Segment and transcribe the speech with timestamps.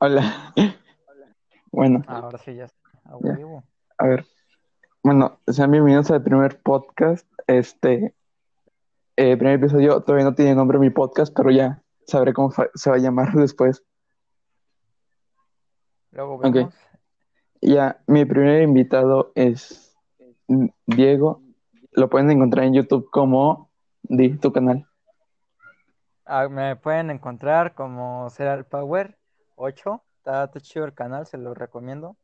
[0.00, 0.52] Hola.
[1.72, 2.78] Bueno, Ahora sí, ya está.
[3.04, 3.32] A Ya.
[3.34, 3.64] huevo.
[3.98, 4.26] a ver.
[5.02, 7.26] Bueno, sean bienvenidos al primer podcast.
[7.46, 8.14] Este,
[9.16, 12.96] eh, primer episodio, todavía no tiene nombre mi podcast, pero ya sabré cómo se va
[12.96, 13.82] a llamar después.
[16.12, 16.74] Luego vemos.
[17.60, 19.96] Ya, mi primer invitado es
[20.86, 21.42] Diego.
[21.92, 23.70] Lo pueden encontrar en YouTube como
[24.02, 24.86] di tu canal.
[26.24, 29.18] Ah, me pueden encontrar como Serial Power
[29.58, 30.02] 8.
[30.18, 32.16] Está, está chido el canal, se lo recomiendo.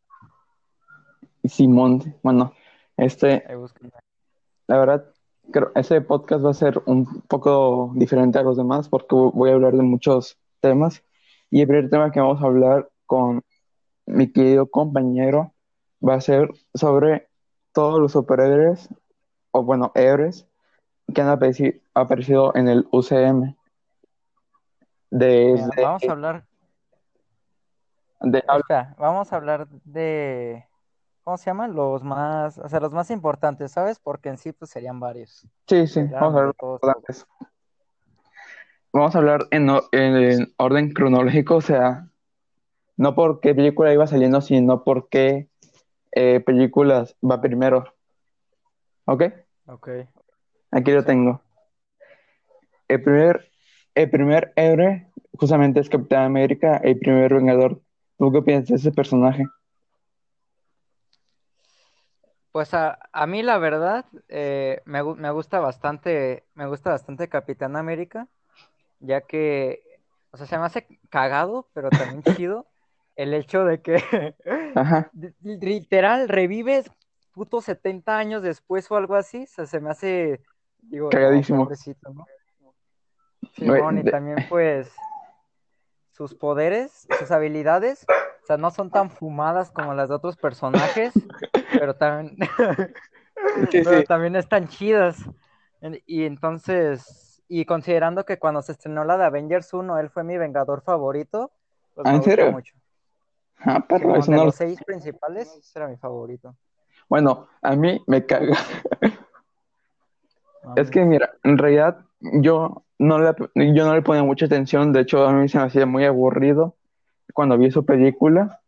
[1.45, 2.53] Simón, bueno,
[2.97, 3.45] este,
[4.67, 5.05] la verdad,
[5.51, 9.55] creo ese podcast va a ser un poco diferente a los demás porque voy a
[9.55, 11.03] hablar de muchos temas.
[11.51, 13.43] Y el primer tema que vamos a hablar con
[14.07, 15.53] mi querido compañero
[16.07, 17.29] va a ser sobre
[17.73, 18.89] todos los superhéroes,
[19.51, 20.47] o bueno, héroes
[21.13, 23.41] que han apareci- aparecido en el UCM.
[23.41, 23.57] Mira,
[25.11, 26.47] Desde, vamos a hablar,
[28.25, 28.45] de-
[28.99, 30.67] vamos a hablar de,
[31.23, 31.75] ¿cómo se llaman?
[31.75, 33.99] Los más, o sea, los más importantes, ¿sabes?
[33.99, 35.47] Porque en sí, pues serían varios.
[35.67, 37.27] sí, sí, vamos a de hablar todos, antes.
[38.93, 39.69] Vamos a hablar en,
[40.57, 42.09] orden cronológico, o sea,
[42.97, 45.49] no por qué película iba saliendo, sino por qué
[46.13, 47.93] eh, películas va primero.
[49.07, 49.25] ¿Ok?
[49.67, 49.89] Ok.
[50.71, 51.43] Aquí lo tengo.
[52.87, 53.51] El primer,
[53.95, 57.81] el primer héroe justamente es Capitán América, el primer Vengador.
[58.19, 59.45] ¿Tú qué piensas de ese personaje?
[62.53, 67.75] Pues a, a mí la verdad eh, me, me gusta bastante, me gusta bastante Capitán
[67.77, 68.29] América,
[69.01, 69.83] ya que,
[70.31, 72.67] o sea, se me hace cagado, pero también chido
[73.17, 74.37] el hecho de que
[74.75, 75.11] Ajá,
[75.43, 76.91] literal revives
[77.33, 80.41] puto 70 años después o algo así, o sea, se me hace,
[80.83, 81.69] digo, no, Cagadísimo.
[82.15, 82.27] ¿no?
[83.57, 84.93] Simón, y de- también pues
[86.15, 91.13] sus poderes, sus habilidades, o sea, no son tan fumadas como las de otros personajes,
[91.79, 92.37] pero también,
[93.71, 94.05] sí, pero sí.
[94.05, 95.19] también están chidas.
[96.07, 100.39] Y entonces, y considerando que cuando se estrenó la de Avengers 1, él fue mi
[100.39, 101.51] vengador favorito,
[101.95, 102.53] pues ¿Ah, me en serio?
[102.53, 102.75] mucho.
[103.59, 106.55] Ah, perro, Simón, eso de no los seis principales, ese era mi favorito.
[107.09, 108.57] Bueno, a mí me caga.
[110.77, 113.19] Es que mira, en realidad yo no
[113.55, 116.77] yo no le ponía mucha atención, de hecho a mí se me hacía muy aburrido
[117.33, 118.61] cuando vi su película.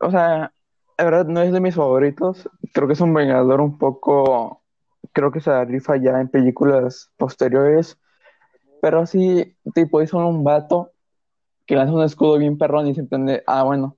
[0.00, 0.52] O sea,
[0.96, 4.62] la verdad no es de mis favoritos, creo que es un vengador un poco,
[5.12, 7.98] creo que se rifa ya en películas posteriores,
[8.80, 10.92] pero sí, tipo, hizo un vato
[11.66, 13.96] que lanza un escudo bien perrón y se entiende, ah, bueno,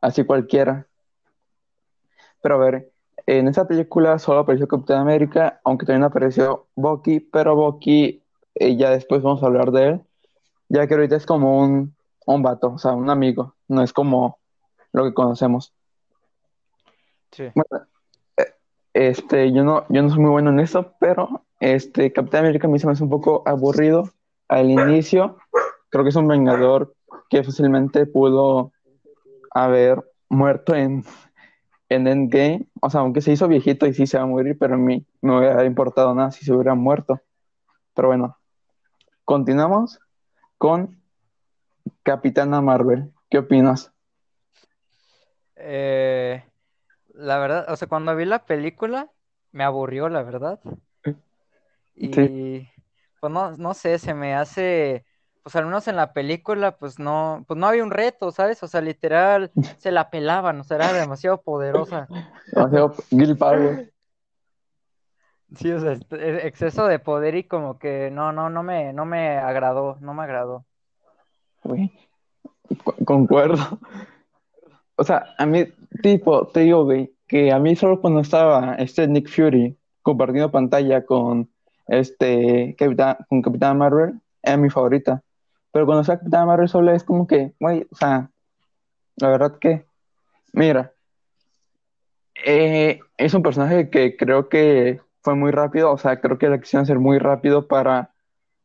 [0.00, 0.86] así cualquiera.
[2.42, 2.92] Pero a ver,
[3.26, 8.19] en esa película solo apareció Capitán América, aunque también apareció Bucky, pero Bucky,
[8.54, 10.00] eh, ya después vamos a hablar de él,
[10.68, 11.94] ya que ahorita es como un,
[12.26, 14.38] un vato, o sea, un amigo, no es como
[14.92, 15.72] lo que conocemos.
[17.32, 17.44] sí.
[17.54, 17.86] Bueno,
[18.36, 18.54] eh,
[18.94, 22.70] este, yo no, yo no soy muy bueno en eso, pero este, Capitán América a
[22.70, 24.10] mí se me hace un poco aburrido
[24.48, 25.36] al inicio.
[25.90, 26.94] Creo que es un vengador
[27.28, 28.72] que fácilmente pudo
[29.52, 31.04] haber muerto en,
[31.88, 32.66] en Endgame.
[32.80, 35.06] O sea, aunque se hizo viejito y sí se va a morir, pero a mí
[35.20, 37.20] no me hubiera importado nada si se hubiera muerto.
[37.94, 38.36] Pero bueno,
[39.30, 40.00] continuamos
[40.58, 41.00] con
[42.02, 43.12] Capitana Marvel.
[43.30, 43.92] ¿Qué opinas?
[45.54, 46.42] Eh,
[47.14, 49.08] la verdad, o sea, cuando vi la película,
[49.52, 50.58] me aburrió, la verdad.
[51.94, 52.68] Y
[53.20, 55.04] pues no, no sé, se me hace,
[55.44, 58.60] pues al menos en la película, pues no, pues no había un reto, ¿sabes?
[58.64, 62.08] O sea, literal, se la pelaban, o sea, era demasiado poderosa.
[62.52, 63.92] Demasiado Gil Power.
[65.56, 69.04] Sí, o sea, este- exceso de poder y como que no, no, no me, no
[69.04, 70.64] me agradó, no me agradó.
[73.04, 73.78] Concuerdo.
[74.96, 75.64] O sea, a mí,
[76.02, 76.86] tipo, te digo,
[77.26, 81.48] que a mí solo cuando estaba este Nick Fury compartiendo pantalla con
[81.86, 85.22] este Capitán, con Capitán Marvel, era mi favorita.
[85.72, 88.30] Pero cuando está Capitán Marvel sola es como que, güey, o sea,
[89.16, 89.84] la verdad que,
[90.52, 90.92] mira,
[92.44, 96.58] eh, es un personaje que creo que fue muy rápido, o sea, creo que la
[96.60, 98.10] quisieron hacer muy rápido para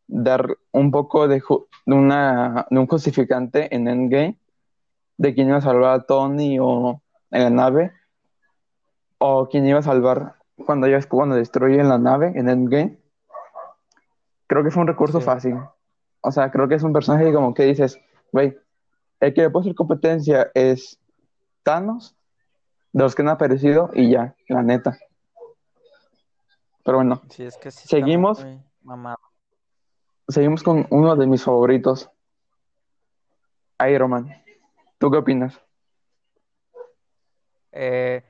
[0.07, 4.37] dar un poco de, ju- de una, de un justificante en Endgame
[5.17, 7.91] de quién iba a salvar a Tony o en la nave,
[9.17, 10.35] o quién iba a salvar
[10.65, 12.99] cuando ellos cuando destruyen la nave en Endgame.
[14.47, 15.25] Creo que fue un recurso Sí.
[15.25, 15.55] fácil.
[16.21, 17.99] O sea, creo que es un personaje como que dices,
[18.31, 18.57] güey,
[19.19, 20.99] el que le puede hacer competencia es
[21.63, 22.15] Thanos,
[22.93, 24.97] de los que han aparecido, y ya, la neta.
[26.85, 28.39] Pero bueno, Sí, es que sí Seguimos.
[28.43, 29.17] muy mamado.
[30.27, 32.09] seguimos con uno de mis favoritos,
[33.89, 34.43] Iron Man.
[34.99, 35.59] ¿Tú qué opinas?
[37.71, 38.23] Eh,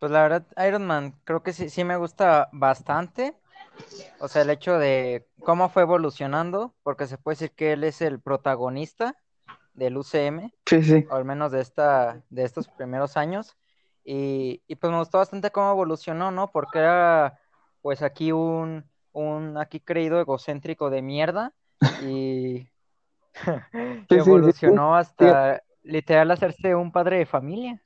[0.00, 3.36] pues la verdad, Iron Man creo que sí, sí me gusta bastante.
[4.18, 8.02] O sea, el hecho de cómo fue evolucionando, porque se puede decir que él es
[8.02, 9.14] el protagonista
[9.74, 11.06] del UCM, Sí, sí.
[11.08, 13.56] o al menos de esta, de estos primeros años.
[14.04, 16.50] Y, y pues me gustó bastante cómo evolucionó, ¿no?
[16.50, 17.38] Porque era
[17.86, 21.52] pues aquí un, un aquí creído egocéntrico de mierda
[22.02, 22.66] y
[24.08, 24.98] Sí, evolucionó sí.
[24.98, 27.80] hasta literal hacerse un padre de familia.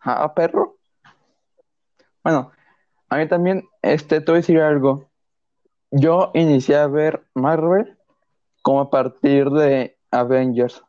[0.00, 0.78] Ah, perro.
[2.24, 2.50] Bueno,
[3.08, 5.08] a mí también, este, te voy a decir algo.
[5.92, 7.96] Yo inicié a ver Marvel
[8.60, 10.82] como a partir de Avengers.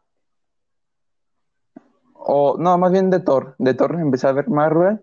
[2.15, 3.53] O, no, más bien de Thor.
[3.59, 5.01] De Thor empecé a ver Marvel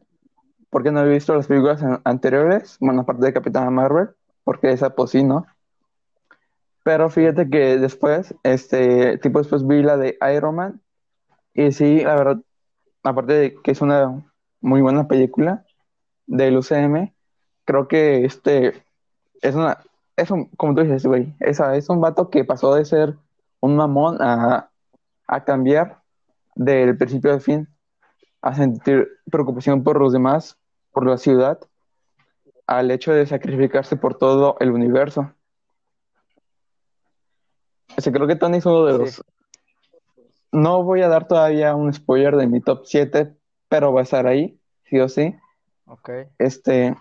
[0.70, 2.76] porque no había visto las películas an- anteriores.
[2.80, 4.10] Bueno, aparte de Capitana Marvel,
[4.44, 5.46] porque esa pues sí, ¿no?
[6.84, 10.80] Pero fíjate que después, este, tipo después vi la de Iron Man
[11.54, 12.38] y sí, la verdad,
[13.04, 14.24] aparte de que es una
[14.60, 15.64] muy buena película
[16.26, 17.14] del UCM,
[17.66, 18.84] creo que este
[19.42, 19.78] es una,
[20.16, 23.16] es un, como tú dices, güey, esa es un vato que pasó de ser
[23.60, 24.70] un mamón a,
[25.28, 26.02] a cambiar
[26.56, 27.68] del principio al fin,
[28.42, 30.57] a sentir preocupación por los demás,
[30.98, 31.60] por la ciudad,
[32.66, 35.32] al hecho de sacrificarse por todo el universo.
[37.96, 38.98] O sea, creo que Tony es uno de Sí.
[38.98, 39.24] los...
[40.50, 43.32] No voy a dar todavía un spoiler de mi top 7,
[43.68, 45.36] pero va a estar ahí, sí o sí.
[45.86, 46.10] Ok.
[46.38, 46.96] Este,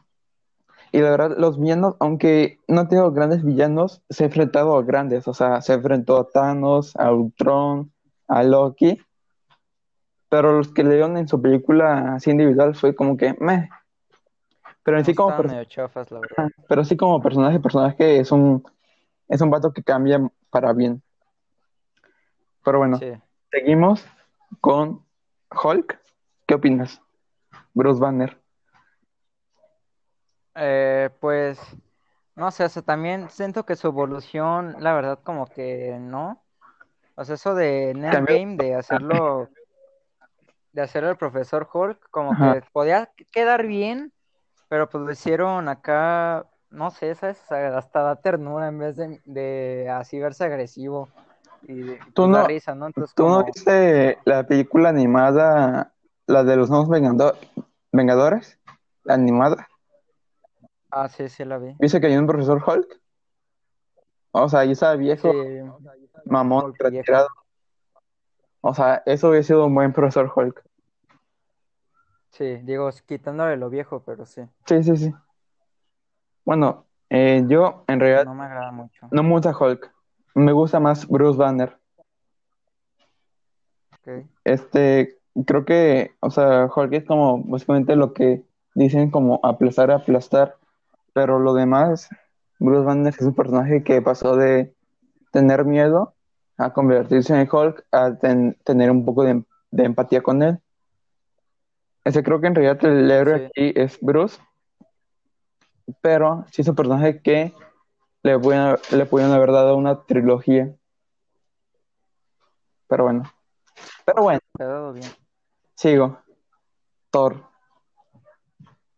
[0.92, 5.28] y la verdad, los villanos, aunque no tengo grandes villanos, se ha enfrentado a grandes,
[5.28, 7.92] o sea, se enfrentó a Thanos, a Ultron,
[8.28, 9.02] a Loki,
[10.30, 13.70] pero los que le dieron en su película así individual fue como que, meh.
[14.88, 15.36] Pero en sí como,
[15.66, 16.48] chafas, la verdad.
[16.70, 18.64] pero sí como personaje, personaje es un,
[19.28, 20.18] es un vato que cambia
[20.50, 21.04] para bien.
[22.64, 23.12] Pero bueno, Sí.
[23.52, 24.08] seguimos
[24.62, 25.06] con
[25.62, 26.00] Hulk.
[26.46, 27.02] ¿Qué opinas?
[27.74, 28.42] Bruce Banner.
[30.56, 31.60] Eh, pues,
[32.38, 36.46] no sé, o sea, también siento que su evolución, la verdad, como que no.
[37.16, 37.90] O sea, eso de.
[37.90, 39.50] Endgame, de hacerlo,
[40.72, 42.54] de hacerlo el profesor Hulk, como Ajá.
[42.54, 44.14] que podía quedar bien,
[44.70, 47.40] pero pues lo hicieron acá, no sé, ¿sabes?
[47.44, 51.10] O sea, hasta da ternura en vez de, de así verse agresivo
[51.64, 52.88] y de, Tú pues, no- risa, ¿no?
[52.88, 55.94] Entonces, ¿Tú no viste la película animada,
[56.28, 57.36] la de los nuevos Vengando-
[57.92, 58.60] Vengadores?
[59.04, 59.68] La animada.
[60.92, 61.74] ah, sí, sí la vi.
[61.80, 63.00] ¿Viste que hay un profesor Hulk?
[64.32, 65.62] O sea, ahí estaba viejo, Sí,
[66.26, 66.84] mamón, viejo.
[66.84, 67.28] retirado.
[68.62, 70.62] O sea, eso hubiera sido un buen profesor Hulk.
[72.32, 75.14] Sí, digo, quitándole lo viejo, pero sí, Sí, sí, sí.
[76.46, 79.08] Bueno, eh, yo en realidad no me agrada mucho.
[79.12, 79.92] no me gusta Hulk.
[80.36, 81.78] Me gusta más Bruce Banner.
[83.94, 84.26] Ok.
[84.46, 88.44] Este, creo que, o sea, Hulk es como básicamente lo que
[88.76, 90.56] dicen como aplastar, aplastar,
[91.14, 92.10] pero lo demás,
[92.60, 94.74] Bruce Banner es un personaje que pasó de
[95.32, 96.14] tener miedo
[96.58, 100.60] a convertirse en Hulk, a ten- tener un poco de, de empatía con él.
[102.08, 103.46] Ese creo que en realidad el héroe Sí.
[103.46, 104.42] aquí es Bruce,
[106.00, 107.54] pero sí es un personaje que
[108.24, 110.74] le pudieron, le pudieron haber dado una trilogía.
[112.88, 113.24] Pero bueno.
[114.06, 114.40] Pero bueno.
[114.58, 115.12] Quedado bien.
[115.76, 116.18] Sigo.
[117.12, 117.44] Thor.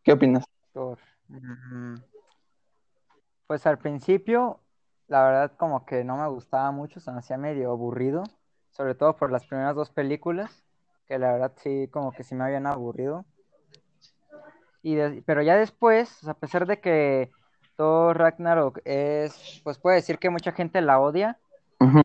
[0.03, 0.45] ¿Qué opinas?
[0.71, 0.99] Thor.
[1.29, 1.95] Mm,
[3.47, 4.59] Pues al principio,
[5.07, 8.21] la verdad como que no me gustaba mucho, se me hacía medio aburrido,
[8.69, 10.63] sobre todo por las primeras dos películas,
[11.09, 13.25] que la verdad sí como que sí me habían aburrido.
[14.83, 17.31] Y de- pero ya después, a pesar de que
[17.75, 21.37] Thor Ragnarok es, pues puede decir que mucha gente la odia,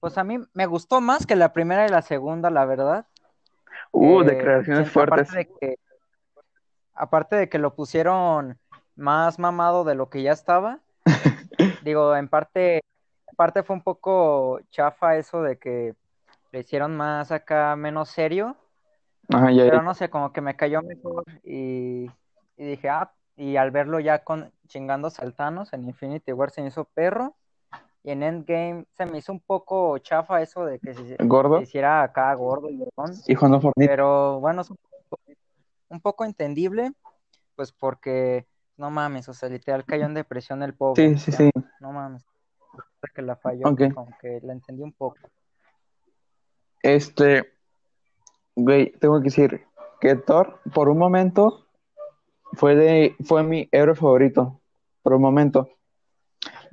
[0.00, 3.06] pues a mí me gustó más que la primera y la segunda, la verdad.
[3.92, 5.28] Uh, Eh, declaraciones fuertes.
[5.28, 5.78] Aparte de que,
[6.94, 8.58] aparte de que lo pusieron
[8.96, 10.80] más mamado de lo que ya estaba,
[11.84, 15.94] digo, en parte, en parte fue un poco chafa eso de que
[16.52, 18.56] le hicieron más acá, menos serio,
[19.28, 22.11] Ajá, ya, pero no sé, como que me cayó mejor y,
[22.57, 26.69] y dije, ah, y al verlo ya con chingando saltanos en Infinity War se me
[26.69, 27.35] hizo perro.
[28.07, 31.57] Y en Endgame se me hizo un poco chafa eso de que se, Gordo.
[31.57, 33.16] se hiciera acá gordo y gordón.
[33.26, 33.90] Hijo no fornito.
[33.90, 35.23] Pero bueno, es un poco,
[35.88, 36.93] un poco entendible,
[37.57, 41.16] pues porque no mames, o sea, literal cayó en depresión el pobre.
[41.16, 41.52] Sí, sí, o sea, sí.
[41.81, 42.26] No mames.
[43.14, 43.95] Que la falló, Ok.
[43.95, 45.16] como que la entendí un poco.
[46.83, 47.53] Este,
[48.56, 49.62] güey, tengo que decir
[50.00, 51.66] que Thor, por un momento,
[52.54, 54.61] fue de, fue mi héroe favorito.
[55.02, 55.70] Por un momento.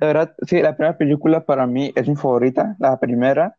[0.00, 2.76] La verdad, sí, la primera película para mí es mi favorita.
[2.78, 3.56] La primera,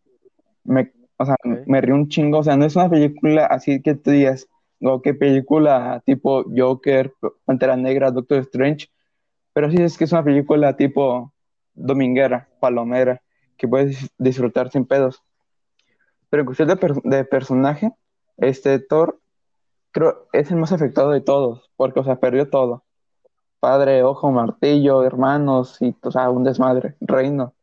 [0.64, 2.40] me, o sea, me río un chingo.
[2.40, 4.48] O sea, no es una película así que tú digas,
[4.82, 7.14] o qué película tipo Joker,
[7.46, 8.90] Pantera Negra, Doctor Strange.
[9.54, 11.34] Pero sí es que es una película tipo
[11.74, 13.22] dominguera, palomera,
[13.58, 15.24] que puedes disfrutar sin pedos.
[16.30, 17.92] Pero en cuestión de, per- de personaje,
[18.38, 19.20] este Thor
[19.92, 22.84] creo es el más afectado de todos, porque, o sea, perdió todo.
[23.60, 27.54] Padre, ojo, martillo, hermanos, y, o sea, un desmadre, reino.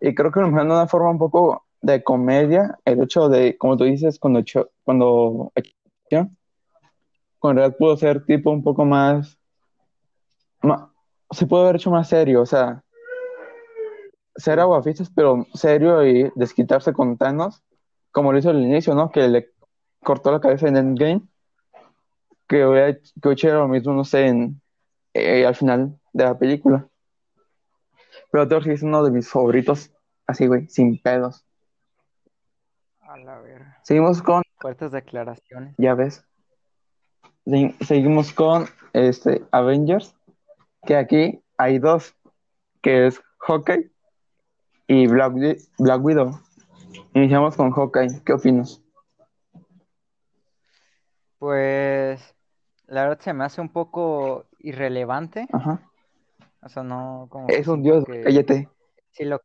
[0.00, 3.56] Y creo que lo manejan de una forma un poco de comedia, el hecho de,
[3.56, 4.42] como tú dices, cuando,
[4.84, 5.52] cuando,
[7.38, 9.38] con realidad pudo ser tipo un poco más,
[10.62, 10.92] ma-
[11.30, 12.82] se puede haber hecho más serio, o sea,
[14.36, 14.60] ser Sí.
[14.60, 17.62] aguafiestas, pero serio y desquitarse con Thanos,
[18.16, 19.10] como lo hizo al inicio, ¿no?
[19.10, 19.50] Que le
[20.02, 21.20] cortó la cabeza en Endgame,
[22.48, 24.62] que hubiera que hubiera lo mismo, no sé, en,
[25.12, 26.88] eh, al final de la película.
[28.30, 29.92] Pero Thor es uno de mis favoritos,
[30.26, 31.44] así, güey, sin pedos.
[33.00, 33.78] A la verga.
[33.84, 35.74] Seguimos con, Fuertes declaraciones.
[35.76, 36.24] ya ves,
[37.44, 40.16] Se- seguimos con este, Avengers,
[40.86, 42.14] que aquí hay dos,
[42.80, 43.90] que es Hawkeye
[44.86, 45.34] y Black,
[45.78, 46.40] Black Widow.
[47.14, 48.82] Iniciamos con Hawkeye, ¿qué opinas?
[51.38, 52.34] Pues
[52.86, 55.46] la verdad se me hace un poco irrelevante.
[55.52, 55.80] Ajá.
[56.62, 58.68] O sea, no como Es un dios, que cállate,
[59.10, 59.40] si lo,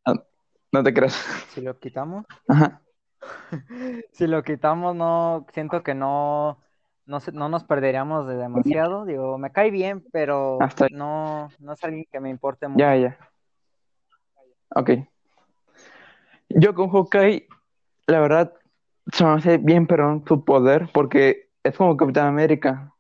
[0.72, 1.16] no te creas.
[1.50, 2.82] si lo quitamos, Ajá.
[4.14, 6.60] si lo quitamos, no siento que no,
[7.06, 9.06] no, se- no nos perderíamos de demasiado.
[9.06, 10.92] Digo, me cae bien, pero Hasta ahí.
[10.94, 12.80] no, no es alguien que me importe mucho.
[12.84, 13.18] Ya, ya.
[14.76, 14.90] Ok.
[16.56, 17.48] Yo con Hawkeye,
[18.08, 18.54] la verdad,
[19.12, 22.94] se me hace bien perdón su poder, porque es como Capitán América.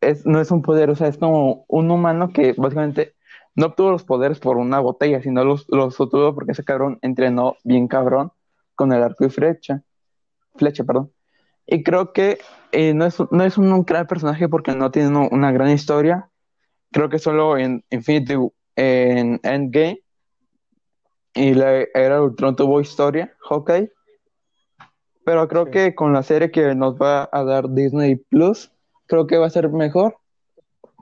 [0.00, 3.14] Es, no es un poder, o sea, es como un humano que básicamente
[3.54, 7.56] no obtuvo los poderes por una botella, sino los, los obtuvo porque ese cabrón entrenó
[7.64, 8.32] bien cabrón
[8.74, 9.82] con el arco y flecha.
[10.56, 11.12] Flecha, perdón.
[11.66, 12.38] Y creo que
[12.72, 16.30] eh, no es, no es un, gran personaje porque no tiene una gran historia.
[16.90, 18.34] Creo que solo en Infinity,
[18.76, 20.01] en Endgame
[21.34, 23.92] y la era de Ultron tuvo historia, Hawkeye.
[25.24, 25.70] Pero creo Sí.
[25.70, 28.72] que con la serie que nos va a dar Disney Plus,
[29.06, 30.16] creo que va a ser mejor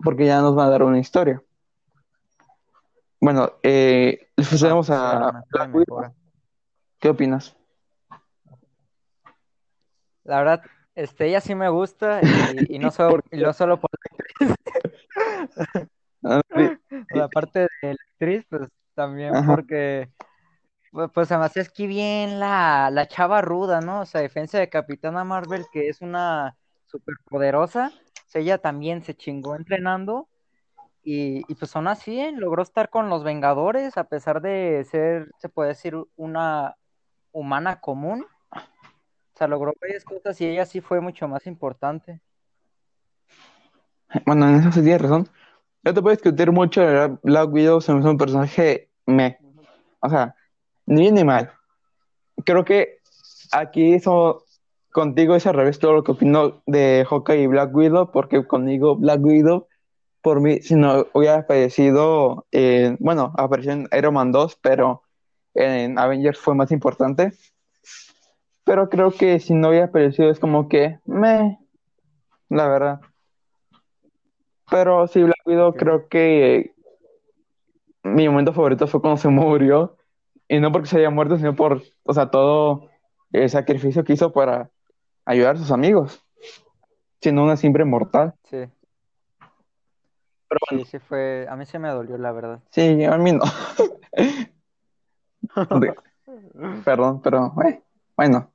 [0.03, 1.43] porque ya nos va a dar una historia.
[3.21, 6.15] Bueno, eh, pasemos Sí, a Black Widow.
[6.99, 7.57] ¿Qué opinas?
[10.25, 10.63] La verdad,
[10.95, 13.91] este, ella sí me gusta y, y no solo, y no solo por
[16.23, 16.71] Ah, sí,
[17.15, 18.69] la parte de la actriz, pues
[19.01, 19.57] también Ajá.
[19.57, 20.11] porque
[20.91, 24.01] pues, además es que bien la, la chava ruda, ¿no?
[24.01, 26.55] O sea, a diferencia de Capitana Marvel, que es una
[26.85, 30.29] superpoderosa, o sea, ella también se chingó entrenando
[31.03, 32.33] y, y pues aún así ¿eh?
[32.33, 36.77] logró estar con los Vengadores a pesar de ser, se puede decir, una
[37.33, 38.27] humana común.
[38.53, 42.21] O sea, logró varias cosas y ella sí fue mucho más importante.
[44.27, 45.29] Bueno, en eso sí tienes razón.
[45.83, 49.39] Yo te puedo discutir mucho, la verdad, Black Widow se me hace un personaje me.
[50.01, 50.35] O sea,
[50.87, 51.53] ni bien ni mal.
[52.45, 52.99] Creo que
[53.53, 54.45] aquí eso
[54.91, 58.97] contigo es al revés todo lo que opino de Hawkeye y Black Widow, porque conmigo
[58.97, 59.69] Black Widow,
[60.23, 65.03] por mí, si no hubiera aparecido, eh, bueno, apareció en Iron Man 2, pero
[65.55, 67.33] en Avengers fue más importante.
[68.65, 71.59] Pero creo que si no hubiera aparecido es como que me,
[72.49, 73.01] la verdad.
[74.71, 76.75] Pero sí, Black Widow creo que
[78.03, 79.97] mi momento favorito fue cuando se murió.
[80.49, 82.89] Y no porque se haya muerto, sino por, o sea, todo
[83.33, 84.71] el sacrificio que hizo para
[85.25, 86.25] ayudar a sus amigos.
[87.21, 88.35] Siendo una simple mortal.
[88.45, 88.57] Sí,
[90.49, 92.61] Pero bueno, sí fue, a mí se me dolió, la verdad.
[92.71, 93.45] sí, a mí no.
[96.85, 97.83] Perdón, pero eh,
[98.17, 98.51] bueno.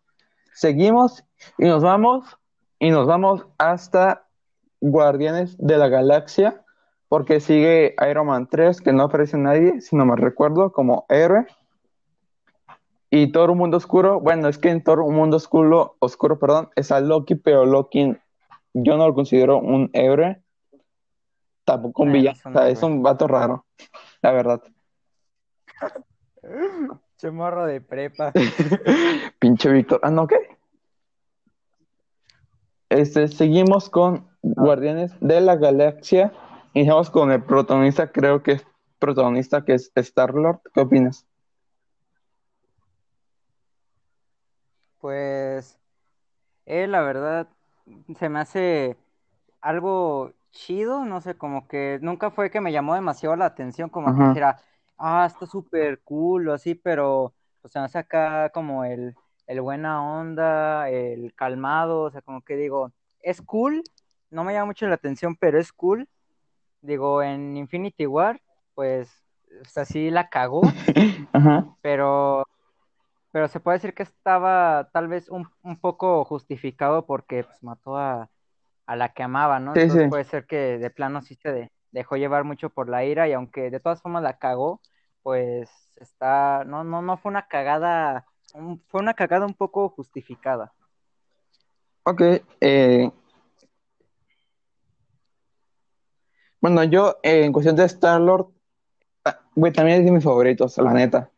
[0.53, 1.23] Seguimos
[1.57, 2.37] y nos vamos.
[2.79, 4.27] Y nos vamos hasta
[4.81, 6.64] Guardianes de la Galaxia.
[7.07, 11.45] Porque sigue Iron Man 3, que no aparece nadie, si no me recuerdo, como héroe.
[13.09, 16.69] Y Thor Un Mundo Oscuro, bueno, es que en Thor Un Mundo Oscuro, oscuro, perdón,
[16.75, 18.17] está Loki, pero Loki
[18.73, 20.41] yo no lo considero un héroe,
[21.63, 23.65] tampoco un no villano, es o un sea, es un vato raro,
[24.21, 24.61] la verdad.
[27.17, 28.33] Che morro de prepa.
[29.39, 30.35] Pinche Víctor, ah, no, ¿qué?
[32.89, 36.33] Este, seguimos con Guardianes de la Galaxia,
[36.75, 38.67] iniciamos con el protagonista, creo que es
[38.99, 41.25] protagonista, que es Star-Lord, ¿qué opinas?
[44.99, 45.79] Pues,
[46.65, 47.47] él, la verdad,
[48.19, 48.97] se me hace
[49.61, 54.13] algo chido, no sé, como que nunca fue que me llamó demasiado la atención, como
[54.13, 54.57] que dijera,
[54.97, 59.15] ah, está súper cool o así, pero, o sea, me hace acá como el,
[59.47, 62.91] el buena onda, el calmado, o sea, como que digo,
[63.21, 63.81] es cool,
[64.29, 66.09] no me llama mucho la atención, pero es cool.
[66.85, 68.41] Digo, en Infinity War,
[68.73, 69.09] pues,
[69.61, 70.61] o sea, sí la cagó,
[71.81, 72.45] pero
[73.31, 77.97] pero se puede decir que estaba tal vez un, un poco justificado porque pues, mató
[77.97, 78.29] a,
[78.85, 79.75] a, la que amaba, ¿no?
[79.75, 83.33] Entonces puede ser que de plano sí se dejó llevar mucho por la ira y
[83.33, 84.79] aunque de todas formas la cagó,
[85.21, 88.25] pues está, no, no, no fue una cagada,
[88.87, 90.71] fue una cagada un poco justificada.
[92.03, 92.21] Ok,
[92.61, 93.11] eh...
[96.61, 98.47] bueno, yo en cuestión de Star-Lord,
[99.25, 101.29] ah, güey, también es de mis favoritos, la neta.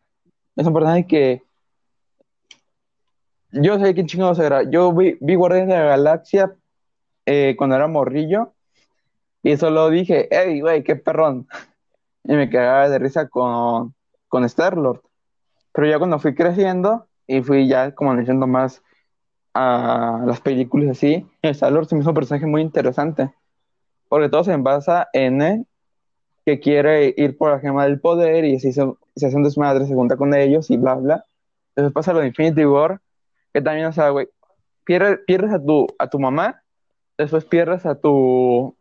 [0.55, 1.43] Es un personaje que
[3.51, 4.63] yo sé quién chingados era.
[4.63, 6.55] Yo vi, vi Guardianes de la Galaxia
[7.25, 8.53] eh, cuando era morrillo
[9.43, 11.47] y solo dije, hey, güey, qué perrón.
[12.29, 13.95] Y me quedaba de risa con,
[14.27, 15.01] con Star-Lord.
[15.71, 18.83] Pero ya cuando fui creciendo y fui ya como leyendo más
[19.53, 23.31] a las películas así, Star-Lord se me hizo un personaje muy interesante.
[24.09, 25.67] Porque todo se basa en él,
[26.45, 28.85] que quiere ir por la gema del poder y así se,
[29.15, 31.25] se hace un desmadre, se junta con ellos y bla, bla.
[31.75, 33.01] Después pasa lo de Infinity War
[33.53, 34.29] que también, o sea, güey,
[34.83, 36.61] pierdes, pierdes a tu, a tu mamá,
[37.17, 38.75] después pierdes a tu,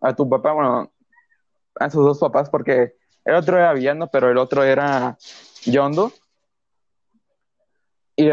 [0.00, 0.90] a tu papá, bueno,
[1.74, 2.94] a sus dos papás, porque
[3.24, 5.18] el otro era villano, pero el otro era
[5.66, 6.12] Yondo.
[8.16, 8.30] Y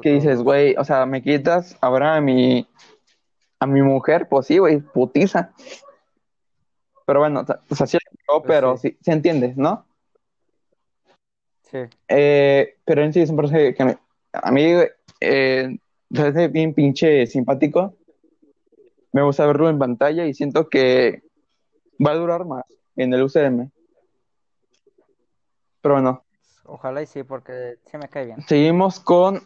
[0.00, 2.66] ¿qué dices, güey, o sea, me quitas ahora a mi,
[3.62, 5.52] a mi mujer, pues sí, güey, putiza.
[7.06, 8.98] Pero bueno, o sea, sí, pues pero sí.
[9.00, 9.86] se entiende, ¿no?
[11.70, 11.78] Sí.
[12.08, 13.96] Eh, pero en sí es un personaje que
[14.32, 14.64] a mí,
[15.20, 15.78] eh,
[16.12, 17.94] parece bien pinche simpático.
[19.12, 21.22] Me gusta verlo en pantalla y siento que
[22.04, 22.64] va a durar más
[22.96, 23.70] en el UCM.
[25.82, 26.24] Pero bueno.
[26.64, 28.42] Ojalá y sí, porque se me cae bien.
[28.48, 29.40] Seguimos con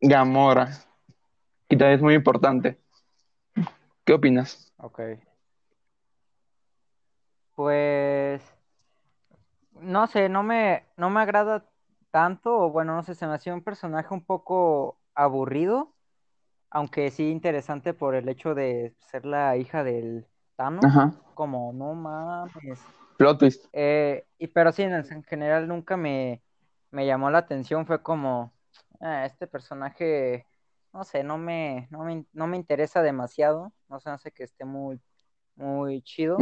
[0.00, 0.80] Gamora,
[1.68, 2.83] que también es muy importante.
[4.04, 4.72] ¿Qué opinas?
[4.78, 5.00] Ok.
[7.54, 8.42] Pues
[9.80, 11.64] no sé, no me, no me agrada
[12.10, 15.94] tanto, o bueno, no sé, se me hacía un personaje un poco aburrido,
[16.70, 20.84] aunque sí interesante por el hecho de ser la hija del Thanos,
[21.34, 22.80] como no mames.
[23.16, 23.66] Plot twist.
[23.72, 26.42] Eh, y pero sí, en, general nunca me,
[26.90, 28.52] me, llamó la atención, fue como,
[29.00, 30.46] ah, este personaje,
[30.94, 34.44] no sé, no me, no me, no me interesa demasiado, no sé, no sé que
[34.44, 35.00] esté muy,
[35.56, 36.38] muy chido.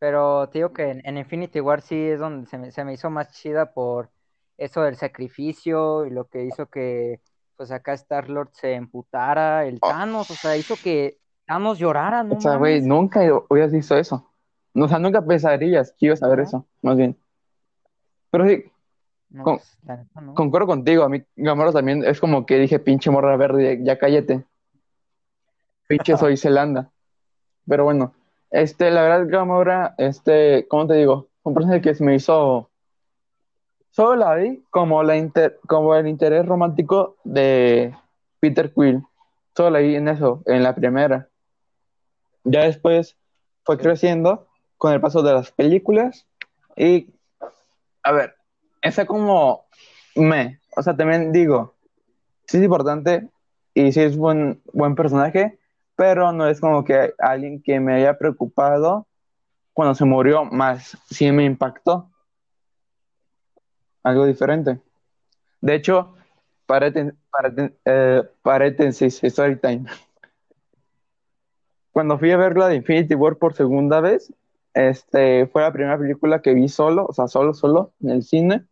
[0.00, 3.08] Pero te digo que en, Infinity War sí es donde se me, se me hizo
[3.08, 4.10] más chida por
[4.58, 7.20] eso del sacrificio y lo que hizo que
[7.56, 9.88] pues acá Star Lord se emputara, el oh.
[9.88, 12.34] Thanos, o sea, hizo que Thanos llorara, ¿no?
[12.34, 14.28] O sea, güey, nunca hubieras visto eso.
[14.74, 17.16] O sea, nunca pensarías que ibas a ver eso, más bien.
[18.30, 18.64] Pero sí,
[19.44, 19.78] pues,
[20.34, 24.44] concuerdo contigo, a mí Gamora también es como que dije, pinche morra verde, ya cállate.
[25.88, 26.90] Pinche soy Zelanda.
[27.66, 28.14] Pero bueno,
[28.50, 31.28] este, la verdad, Gamora, este, ¿cómo te digo?
[31.42, 32.70] Un personaje que se me hizo
[33.92, 35.30] Solo la vi como, la
[35.68, 37.94] como el interés romántico de
[38.40, 39.02] Peter Quill.
[39.54, 41.28] Solo la vi en eso, en la primera.
[42.42, 43.18] Ya después
[43.64, 46.26] fue creciendo con el paso de las películas
[46.74, 47.10] y,
[48.02, 48.34] a ver,
[48.82, 49.66] esa como
[50.14, 51.74] me, o sea, también digo,
[52.46, 53.28] sí es importante
[53.74, 55.58] y sí es buen, buen personaje,
[55.96, 59.06] pero no es como que alguien que me haya preocupado
[59.72, 62.10] cuando se murió más, sí me impactó
[64.02, 64.80] algo diferente.
[65.60, 66.14] De hecho,
[67.84, 69.84] eh, paréntesis, story time.
[71.92, 74.32] Cuando fui a ver la de Infinity War por segunda vez,
[74.74, 78.66] este, fue la primera película que vi solo, o sea, solo, solo, en el cine.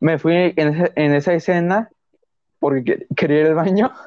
[0.00, 1.90] Me fui en, esa escena
[2.58, 3.92] porque quería ir al baño.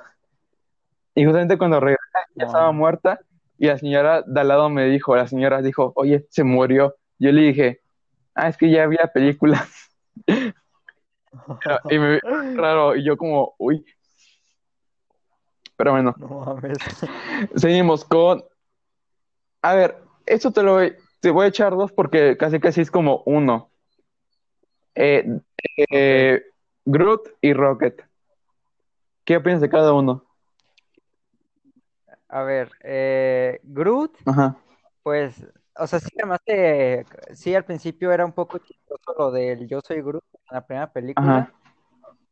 [1.15, 2.01] Y justamente cuando regresé,
[2.35, 3.19] ya estaba muerta.
[3.57, 6.95] Y la señora de al lado me dijo, la señora dijo, oye, se murió.
[7.17, 7.81] Yo le dije,
[8.35, 9.67] ah, es que ya había películas
[11.89, 12.19] y me vi
[12.55, 13.85] raro, y yo como, uy.
[15.75, 16.15] Pero bueno.
[17.55, 18.43] Seguimos con.
[19.61, 20.79] A ver, esto te lo
[21.19, 23.71] te voy a echar dos porque casi casi es como uno.
[24.95, 25.39] Eh,
[25.91, 26.43] eh,
[26.85, 28.03] Groot y Rocket.
[29.23, 30.25] ¿Qué opinas de cada uno?
[32.27, 34.17] A ver, eh, Groot,
[35.03, 35.43] pues
[35.79, 39.79] o sea, sí, además de, sí, al principio era un poco chistoso lo del Yo
[39.81, 41.53] Soy Groot en la primera película,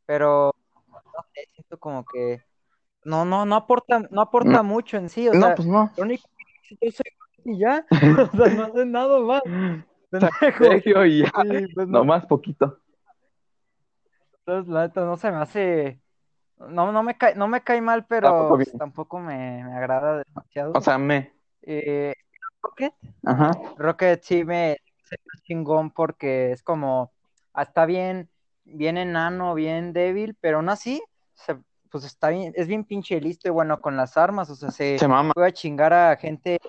[0.06, 0.54] pero
[0.90, 2.44] no sé, siento como que
[3.06, 5.90] no, no, no aporta, no aporta mucho en sí, o no, pues no.
[5.96, 6.28] lo único
[6.68, 7.86] que yo soy Groot y ya,
[8.34, 9.42] o sea, no hace nada más.
[11.08, 11.32] y ya,
[11.74, 12.04] pues no.
[12.04, 12.80] más poquito.
[14.48, 16.02] Entonces, la neta, no se me hace.
[16.58, 20.24] No, no, me cae, no me cae mal, pero Tampoco pues, tampoco me, me agrada
[20.26, 20.72] demasiado.
[20.74, 21.34] O sea, me.
[21.64, 22.14] Eh,
[22.62, 22.94] Rocket,
[23.26, 23.52] Ajá.
[23.78, 24.78] Rocket sí me
[25.44, 27.12] chingón porque es como.
[27.58, 28.30] Está bien,
[28.64, 31.58] bien enano, bien débil, pero aún así, se-
[31.90, 34.98] pues está bien, es bien pinche listo y bueno con las armas, o sea, se
[35.00, 35.34] Se mama.
[35.34, 36.60] puede chingar a gente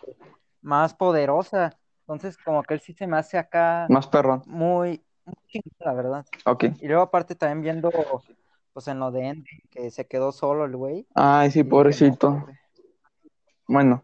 [0.62, 1.78] más poderosa.
[2.00, 4.42] Entonces, como que él sí se me hace acá Más perrón.
[4.46, 5.04] muy,
[5.78, 6.26] la verdad.
[6.44, 6.64] Ok.
[6.80, 7.90] Y luego aparte también viendo,
[8.72, 11.06] pues en lo de Endgame, que se quedó solo el güey.
[11.14, 12.40] Ay, sí, pobrecito.
[12.40, 12.60] pobre.
[13.66, 14.02] Bueno,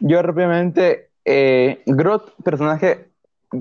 [0.00, 3.10] yo rápidamente, eh, Groot, personaje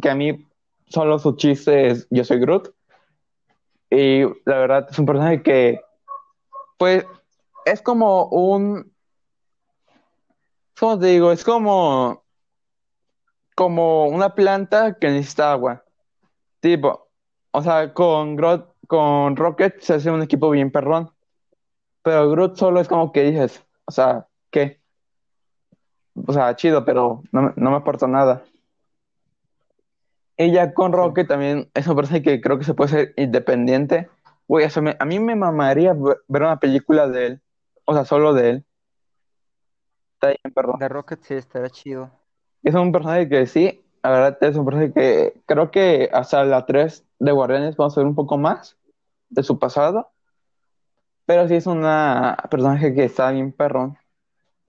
[0.02, 0.46] que a mí
[0.88, 2.74] solo su chiste es yo soy Groot.
[3.90, 5.80] Y la verdad es un personaje que,
[6.78, 7.06] pues,
[7.66, 8.94] es como un,
[10.78, 11.32] ¿cómo te digo?
[11.32, 12.24] Es como,
[13.56, 15.85] como una planta que necesita agua.
[16.66, 17.10] Tipo,
[17.52, 21.12] o sea, con Groot, con Rocket se hace un equipo bien perrón.
[22.02, 24.82] Pero Groot solo es como que dices, o sea, ¿qué?
[26.26, 28.44] O sea, chido, pero no, me- no me aporta nada.
[30.38, 30.98] Ella con Sí.
[30.98, 34.10] Rocket también es un personaje que creo que se puede ser independiente.
[34.48, 37.42] Güey, o sea, me- a mí me mamaría ver una película de él.
[37.86, 38.66] O sea, solo de él.
[40.16, 40.78] Está bien, perro.
[40.80, 42.10] De Rocket sí estaría chido.
[42.64, 46.66] Es un personaje que sí, la verdad es un personaje que creo que hasta la
[46.66, 48.78] 3 de Guardianes vamos a ver un poco más
[49.30, 50.12] de su pasado.
[51.26, 53.98] Pero sí es una personaje que está bien perrón.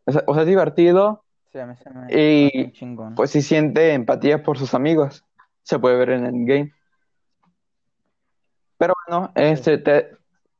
[0.07, 1.25] O sea, o sea, es divertido.
[1.53, 3.15] Sí, a mí se me Y, chingón.
[3.15, 5.25] Pues sí siente empatía por sus amigos.
[5.63, 6.73] Se puede ver en el game.
[8.79, 10.17] Pero bueno, este te-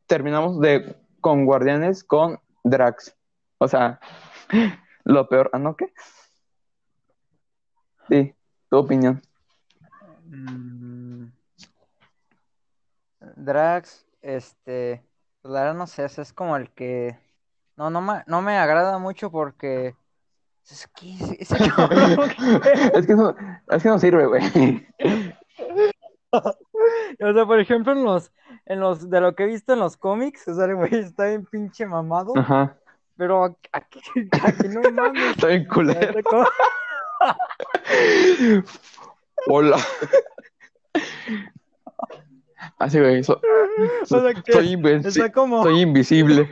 [0.07, 3.17] terminamos de con Guardianes con Drax.
[3.59, 4.01] O sea,
[5.05, 5.93] lo peor, ¿ah, no qué?
[8.09, 8.36] Sí,
[8.69, 9.23] tu opinión.
[10.27, 11.27] Mm,
[13.37, 15.03] Drax, este,
[15.43, 17.19] pues la verdad no sé, es como el que,
[17.77, 19.95] no, no me, no me agrada mucho porque,
[20.71, 21.17] es que
[21.77, 22.31] cabrón,
[22.95, 23.35] Es que no,
[23.69, 24.43] es que no sirve, güey.
[26.33, 28.33] o sea, por ejemplo, en los,
[28.67, 31.27] en los, de lo que he visto en los cómics, o sea, el güey está
[31.27, 32.77] bien pinche mamado, Ajá.
[33.17, 34.01] pero aquí,
[34.43, 36.21] aquí, no mames, Está bien culero.
[39.47, 39.79] Hola.
[42.79, 43.23] Así, güey.
[43.25, 43.41] so-
[44.05, 46.49] so- O sea, que soy, invenci- está como, soy invisible.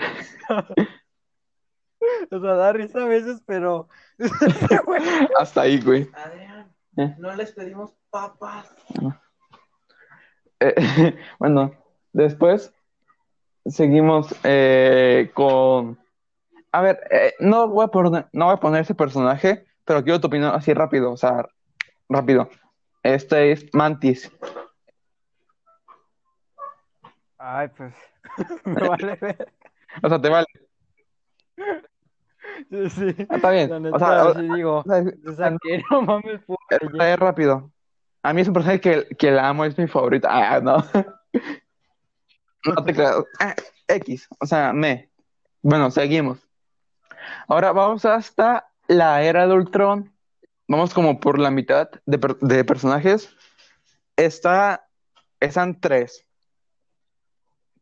[2.30, 3.88] o sea, da risa a veces, pero,
[5.38, 6.08] Hasta ahí, güey.
[6.14, 7.14] Adrián, Eh.
[7.18, 8.72] no les pedimos papas.
[10.60, 10.74] Eh,
[11.38, 11.72] bueno,
[12.12, 12.72] después
[13.66, 15.98] seguimos eh, con.
[16.72, 20.20] A ver, eh, no voy a poner, no voy a poner ese personaje, pero quiero
[20.20, 21.46] tu opinión así rápido, o sea,
[22.08, 22.48] rápido.
[23.02, 24.30] Este es Mantis.
[27.38, 27.94] ay, pues,
[28.64, 29.52] me vale ver,
[30.02, 30.46] O sea, te vale.
[32.70, 33.26] sí, sí.
[33.28, 33.86] Ah, Está bien.
[33.94, 37.70] O sea, sí digo, o sea, o sea, que no mames, puta, Está bien rápido.
[38.22, 40.28] A mí es un personaje que, que la amo, es mi favorita.
[40.30, 40.76] Ah, no.
[42.66, 43.16] No te creas.
[43.40, 43.54] Ah,
[43.88, 45.10] X, o sea, me.
[45.60, 46.38] Bueno, seguimos.
[47.46, 50.12] Ahora vamos hasta la era de Ultron.
[50.68, 53.34] Vamos como por la mitad de, per- de personajes.
[54.16, 54.88] Está,
[55.40, 56.26] están tres.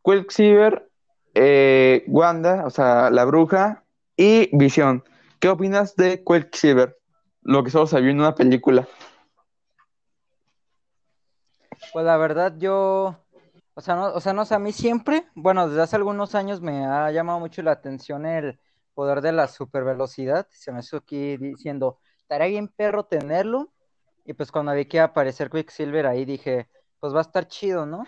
[0.04, 0.90] Quicksilver,
[1.34, 3.84] eh, Wanda, o sea, la bruja,
[4.16, 5.04] y Visión.
[5.38, 6.98] ¿Qué opinas de Quicksilver?
[7.42, 8.86] Lo que solo se vio en una película.
[11.92, 13.16] Pues la verdad yo,
[13.74, 16.60] o sea, no, o sea, no sé, a mí siempre, bueno, desde hace algunos años
[16.60, 18.58] me ha llamado mucho la atención el
[18.94, 20.46] poder de la supervelocidad.
[20.50, 23.72] Se me hizo aquí diciendo, estaría bien perro tenerlo.
[24.24, 26.68] Y pues cuando vi que iba a aparecer Quicksilver ahí dije,
[27.00, 28.04] pues va a estar chido, ¿no?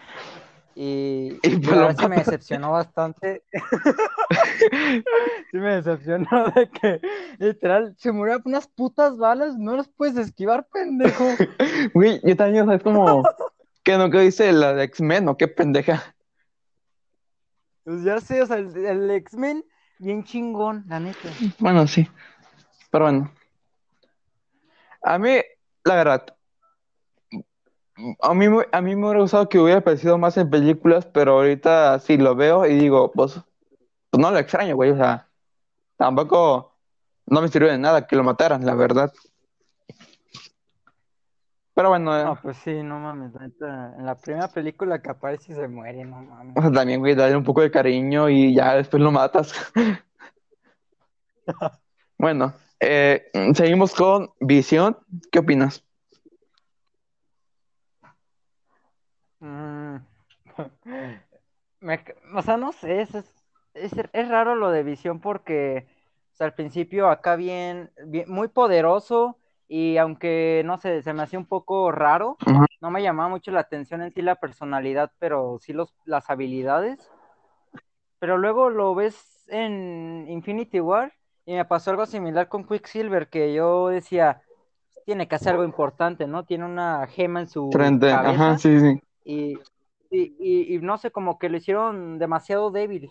[0.74, 3.42] Y, Y pues la verdad sí me decepcionó bastante.
[5.50, 7.00] Sí me decepcionó de que
[7.38, 11.24] literal se murió unas putas balas, no las puedes esquivar, pendejo.
[11.94, 13.22] Güey, yo también, o sea, es como
[13.84, 16.02] que no que dice la de X-Men, ¿o qué pendeja?
[17.84, 19.64] Pues ya sé, o sea, el, el X-Men,
[19.98, 21.28] bien chingón, la neta.
[21.58, 22.08] Bueno, sí.
[22.90, 23.32] Pero bueno.
[25.02, 25.36] A mí,
[25.84, 26.26] la verdad,
[28.22, 31.98] a mí, a mí me hubiera gustado que hubiera aparecido más en películas, pero ahorita
[32.00, 33.40] sí lo veo y digo, pues,
[34.10, 34.90] pues no lo extraño, güey.
[34.90, 35.28] O sea,
[35.96, 36.74] tampoco
[37.26, 39.12] no me sirvió de nada que lo mataran, la verdad.
[41.74, 45.52] Pero bueno, eh, No, pues sí, no mames, neta, en la primera película que aparece
[45.52, 46.56] y se muere, no mames.
[46.56, 49.52] o sea, también, güey, darle un poco de cariño y ya después lo matas.
[52.18, 54.96] Bueno, eh, seguimos con Visión.
[55.30, 55.84] ¿Qué opinas?
[59.40, 59.96] Mm.
[61.80, 62.04] me-
[62.36, 63.32] o sea, no sé, es, es,
[63.74, 65.86] es, es raro lo de visión porque
[66.32, 71.22] o sea, al principio acá bien, bien, muy poderoso y aunque, no sé, se me
[71.22, 72.36] hacía un poco raro,
[72.80, 77.10] no me llamaba mucho la atención en sí la personalidad, pero sí los, las habilidades.
[78.18, 81.12] Pero luego lo ves en Infinity War
[81.46, 84.42] y me pasó algo similar con Quicksilver, que yo decía,
[85.06, 86.44] tiene que hacer algo importante, ¿no?
[86.44, 89.00] Tiene una gema en su Frente, cabeza ajá, sí, sí.
[89.24, 89.54] y,
[90.10, 93.10] y, y- y no sé, como que lo hicieron demasiado débil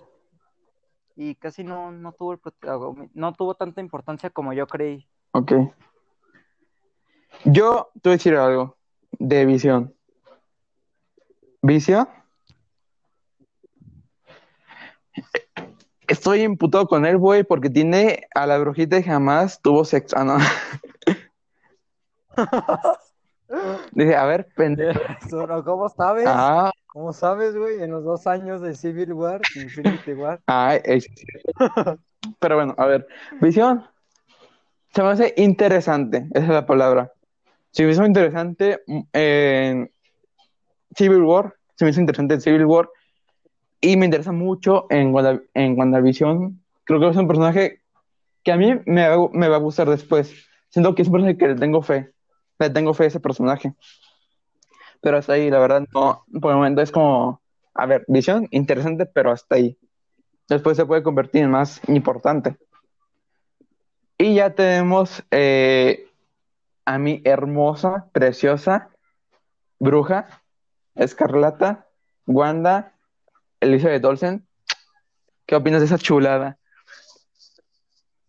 [1.15, 2.39] y casi no, no tuvo el
[3.13, 5.07] no tuvo tanta importancia como yo creí.
[5.33, 5.53] Ok.
[7.45, 8.77] Yo te voy a decir algo
[9.19, 9.93] de visión.
[11.61, 12.07] Visión.
[16.07, 20.17] Estoy imputado con él, güey, porque tiene a la brujita y jamás tuvo sexo.
[20.17, 20.37] Ah, no.
[23.91, 24.99] Dije, a ver, pendejo.
[25.63, 26.25] ¿Cómo sabes?
[26.27, 27.81] Ah, ¿Cómo sabes, güey?
[27.81, 30.41] En los dos años de Civil War, Infinity War.
[30.47, 31.07] ah, es.
[32.39, 33.07] Pero bueno, a ver.
[33.41, 33.85] Visión.
[34.93, 37.12] Se me hace interesante, esa es la palabra.
[37.73, 38.83] Se me hizo interesante
[39.13, 39.91] en
[40.95, 42.87] Civil War, se me hizo interesante en Civil War
[43.81, 46.63] y me interesa mucho en, Wanda- en WandaVision.
[46.83, 47.81] Creo que es un personaje
[48.43, 50.33] que a mí me va, me va a gustar después.
[50.69, 52.11] Siento que es un personaje que le tengo fe.
[52.59, 53.73] Le tengo fe a ese personaje.
[55.01, 56.23] Pero hasta ahí, la verdad, no.
[56.39, 57.41] Por el momento es como,
[57.73, 59.77] a ver, visión interesante, pero hasta ahí.
[60.47, 62.55] Después se puede convertir en más importante.
[64.17, 66.05] Y ya tenemos eh,
[66.85, 68.89] a mi hermosa, preciosa
[69.79, 70.27] bruja,
[70.95, 71.87] Escarlata,
[72.25, 72.93] Wanda,
[73.59, 74.47] Elizabeth Olsen.
[75.45, 76.57] ¿Qué opinas de esa chulada?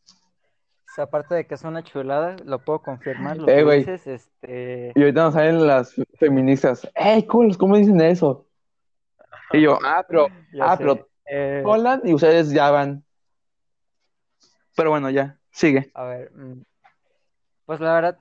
[0.06, 4.06] O sea, aparte de que es una chulada, lo puedo confirmar, lo Eh, que dices,
[4.06, 4.92] este...
[4.94, 6.88] Y ahorita nos salen las feministas.
[6.94, 7.56] ¡Ey, cool!
[7.56, 8.46] ¿Cómo dicen eso?
[9.52, 11.64] Y yo, ah, pero, ya ah, sé, pero eh,
[12.04, 13.04] y ustedes ya van.
[14.76, 15.90] Pero bueno, ya, sigue.
[15.94, 16.62] A ver, mm,
[17.64, 18.18] pues la verdad,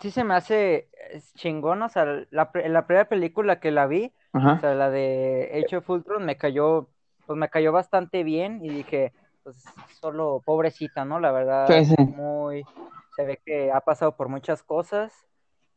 [0.00, 4.12] sí se me hace es chingón, o sea, la, la primera película que la vi,
[4.32, 6.88] o sea, la de Age of Ultron, me cayó,
[7.26, 9.56] pues me cayó bastante bien y dije, pues
[10.00, 11.18] solo pobrecita, ¿no?
[11.20, 11.96] La verdad, Sí, sí.
[11.96, 12.64] muy,
[13.16, 15.12] se ve que ha pasado por muchas cosas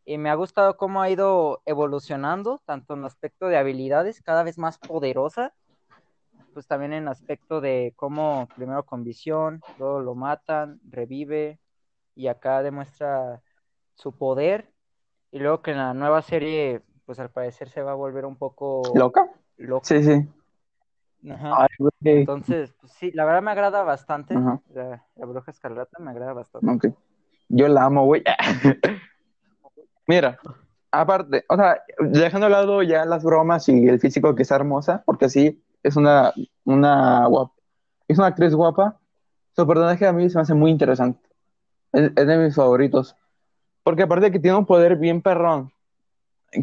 [0.05, 4.57] y me ha gustado cómo ha ido evolucionando, tanto en aspecto de habilidades, cada vez
[4.57, 5.53] más poderosa,
[6.53, 11.59] pues también en aspecto de cómo primero con visión, luego lo matan, revive
[12.15, 13.41] y acá demuestra
[13.95, 14.71] su poder
[15.31, 18.35] y luego que en la nueva serie pues al parecer se va a volver un
[18.35, 19.29] poco ¿Loca?
[19.57, 19.85] loco.
[19.85, 20.27] Sí, sí.
[21.29, 21.53] Ajá.
[21.57, 21.91] Ay, güey.
[22.19, 24.35] Entonces, pues, sí, la verdad me agrada bastante.
[24.35, 26.87] La, la Bruja Escarlata me agrada bastante.
[26.87, 26.95] Ok.
[27.49, 28.23] Yo la amo, güey.
[30.07, 30.37] Mira,
[30.91, 35.03] aparte, o sea, dejando a lado ya las bromas y el físico que está hermosa,
[35.05, 36.33] porque sí, es una,
[36.65, 37.53] una guapa,
[38.07, 38.99] es una actriz guapa,
[39.55, 41.29] su personaje a mí se me hace muy interesante.
[41.93, 43.15] Es, es de mis favoritos.
[43.83, 45.71] Porque aparte que tiene un poder bien perrón,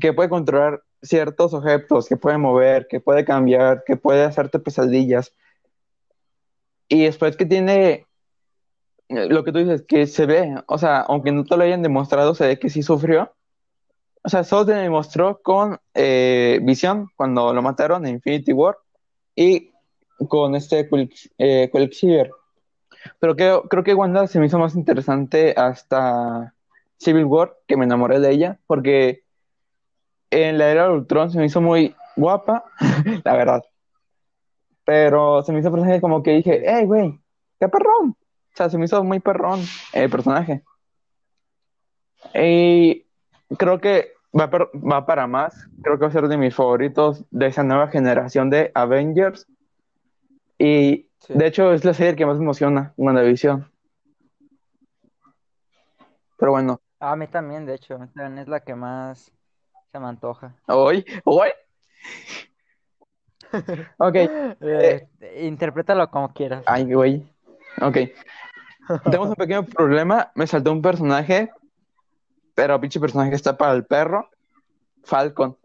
[0.01, 5.35] que puede controlar ciertos objetos, que puede mover, que puede cambiar, que puede hacerte pesadillas.
[6.89, 8.07] Y después que tiene
[9.09, 12.35] lo que tú dices, que se ve, o sea, aunque no te lo hayan demostrado,
[12.35, 13.33] se ve que sí sufrió.
[14.23, 18.77] O sea, solo te demostró con eh, Visión cuando lo mataron en Infinity War
[19.35, 19.73] y
[20.29, 22.31] con este Quick- eh, Quicksilver.
[23.19, 26.55] Pero creo, creo que Wanda se me hizo más interesante hasta
[27.01, 29.25] Civil War, que me enamoré de ella, porque
[30.31, 32.65] en la era de Ultron se me hizo muy guapa,
[33.25, 33.65] la verdad.
[34.85, 37.19] Pero se me hizo un personaje como que dije, hey, güey,
[37.59, 38.11] qué perrón.
[38.11, 39.61] O sea, se me hizo muy perrón
[39.93, 40.63] el personaje.
[42.35, 43.07] Y
[43.57, 45.69] creo que va, per- va para más.
[45.83, 49.47] Creo que va a ser de mis favoritos de esa nueva generación de Avengers.
[50.59, 51.35] Y Sí.
[51.35, 53.71] de hecho es la serie que más me emociona, WandaVision.
[56.39, 59.33] Pero bueno, A mí también, de hecho, también es la que más
[59.91, 60.55] se me antoja.
[60.67, 61.49] hoy, hoy.
[63.99, 64.15] Ok,
[64.61, 65.09] Eh,
[65.41, 66.63] interprétalo como quieras.
[66.67, 67.27] ay, güey.
[67.81, 67.97] Ok.
[69.05, 70.31] Tenemos un pequeño problema.
[70.35, 71.51] Me saltó un personaje,
[72.55, 74.29] pero pinche personaje está para el perro.
[75.05, 75.57] Falcon.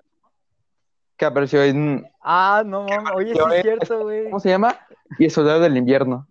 [1.18, 2.08] Que apareció en.
[2.22, 4.26] Ah, no mames, oye, sí es cierto, güey.
[4.26, 4.76] ¿Cómo se llama?
[5.20, 6.28] Y el soldado del invierno.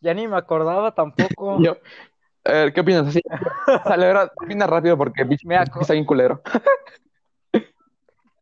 [0.00, 1.60] Ya ni me acordaba tampoco.
[1.62, 1.76] Yo,
[2.48, 3.06] eh, ¿qué opinas?
[3.08, 3.20] Así,
[3.84, 5.36] sale, ahora, opina rápido porque Me
[5.80, 6.40] está bien culero.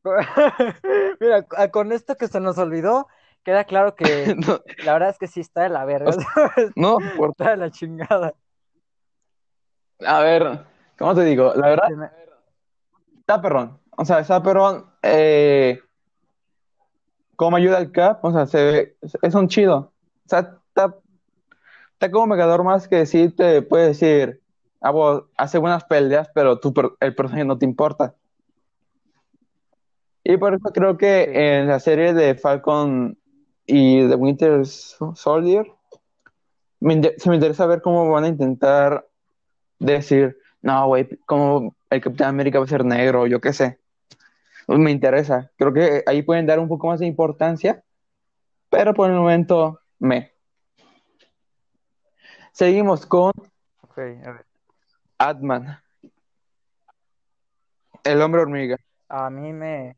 [1.21, 3.09] Mira, a- con esto que se nos olvidó,
[3.43, 6.15] queda claro que No, la verdad es que sí está de la verga.
[6.77, 8.35] no, por- Está de la chingada.
[10.07, 10.61] a ver,
[10.99, 11.55] ¿cómo te digo?
[11.55, 12.11] La verdad, me-
[13.21, 13.81] está perrón.
[13.97, 14.87] O sea, está perrón.
[15.03, 15.81] eh,
[17.37, 19.93] cómo ayuda al Cap, o sea, se ve, es un chido.
[20.27, 20.59] O sea,
[21.95, 24.41] está, como Megador más que sí te puede decir,
[24.81, 28.15] ah, vos hace buenas peleas, pero tú, el personaje no te importa.
[30.23, 33.19] Y por eso creo que en la serie de Falcon
[33.67, 35.67] y The Winter Soldier,
[36.81, 39.07] me se me interesa ver cómo van a intentar
[39.79, 43.79] decir, no, güey, como el Capitán América va a ser negro, yo qué sé.
[44.67, 45.51] Me interesa.
[45.57, 47.83] Creo que ahí pueden dar un poco más de importancia,
[48.71, 50.34] pero por el momento me.
[52.55, 53.33] Seguimos con
[53.83, 54.47] Ok, a ver.
[55.19, 55.77] Atman,
[58.05, 58.77] el hombre hormiga.
[59.09, 59.97] A mí me,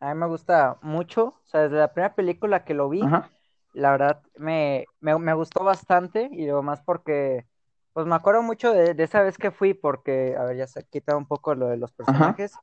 [0.00, 3.30] a mí me gusta mucho, o sea, desde la primera película que lo vi, Ajá,
[3.74, 7.46] la verdad me, me, me gustó bastante y lo más porque,
[7.92, 10.82] pues me acuerdo mucho de, de esa vez que fui porque, a ver, ya se
[10.84, 12.54] quita un poco lo de los personajes,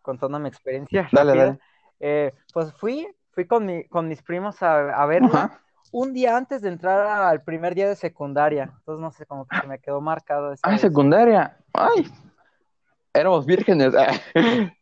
[0.00, 1.44] contando mi experiencia Dale, rápida.
[1.44, 1.60] dale.
[2.00, 5.60] Eh, pues fui, fui con mi, con mis primos a, a verla Ajá.
[5.92, 9.56] Un día antes de entrar al primer día de secundaria, entonces no sé, como que
[9.58, 10.80] se me quedó marcado esa Ah, vez.
[10.80, 11.56] secundaria.
[11.72, 12.06] Ay,
[13.14, 13.94] éramos vírgenes.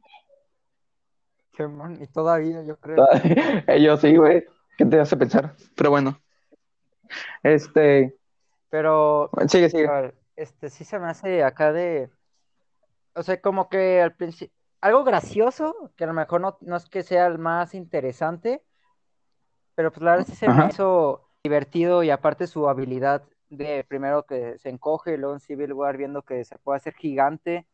[1.57, 3.07] Simón, Y todavía, yo creo.
[3.69, 4.45] Ellos sí, güey.
[4.77, 5.55] ¿Qué te hace pensar?
[5.77, 6.19] Pero bueno.
[7.43, 8.17] Este.
[8.71, 9.87] Pero Sigue, sigue.
[9.87, 12.11] Ver, este sí se me hace acá de,
[13.14, 16.87] o sea, como que al principio, algo gracioso, que a lo mejor no, no es
[16.87, 18.64] que sea el más interesante,
[19.75, 24.25] pero pues la verdad sí se me hizo divertido y aparte su habilidad de primero
[24.25, 27.67] que se encoge y luego en Civil War viendo que se puede hacer gigante,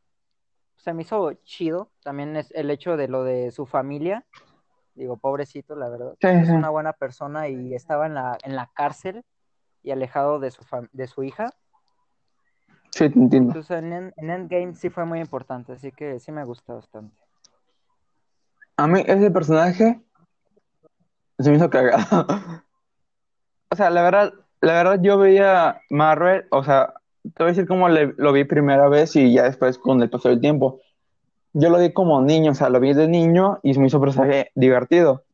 [0.77, 1.91] se me hizo chido.
[2.03, 4.25] También es el hecho de lo de su familia,
[4.95, 6.53] digo, pobrecito, la verdad, Sí, es sí.
[6.53, 9.25] una buena persona y estaba en la, en la cárcel
[9.83, 11.51] y alejado de su, de su hija.
[12.91, 13.53] Sí, te entiendo.
[13.55, 17.17] Entonces en, en en Endgame sí fue muy importante, así que sí me gusta bastante.
[18.77, 20.01] A mí ese personaje
[21.41, 22.27] se me hizo cagado.
[23.71, 27.67] O sea, la verdad, la verdad yo veía Marvel, o sea, te voy a decir
[27.67, 30.81] cómo le- lo vi primera vez y ya después con el paso del tiempo.
[31.53, 33.99] Yo lo vi como niño, o sea, lo vi de niño y se me hizo
[33.99, 35.25] un personaje divertido.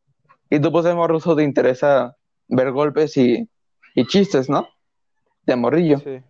[0.51, 2.16] Y tú, pues, de morruso te interesa
[2.49, 3.49] ver golpes y,
[3.95, 4.69] y chistes, ¿no?
[5.47, 5.99] De morrillo.
[6.01, 6.23] Sí.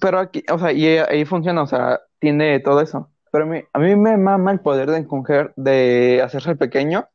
[0.00, 3.10] Pero aquí, o sea, y ahí funciona, o sea, tiene todo eso.
[3.32, 7.08] Pero a mí, a mí me mama el poder de encoger, de hacerse pequeño.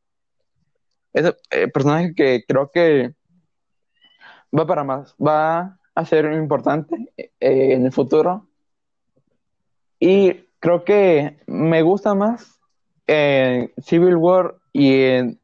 [1.16, 3.16] Ese eh, personaje que creo que
[4.58, 8.48] va para más, va a ser importante eh, en el futuro.
[9.98, 12.60] Y creo que me gusta más
[13.08, 15.40] en Civil War y en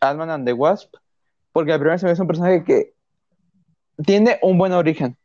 [0.00, 0.94] Ant-Man and the Wasp,
[1.50, 2.92] porque al primero se me hace un personaje que
[4.04, 5.16] tiene un buen origen.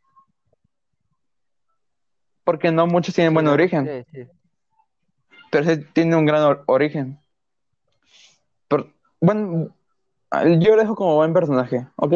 [2.46, 4.26] Porque no muchos tienen buen Sí, origen, Sí,
[5.52, 7.20] pero sí tiene un gran or- origen.
[8.70, 9.76] Pero, bueno,
[10.32, 12.14] yo lo dejo como buen personaje, ¿ok?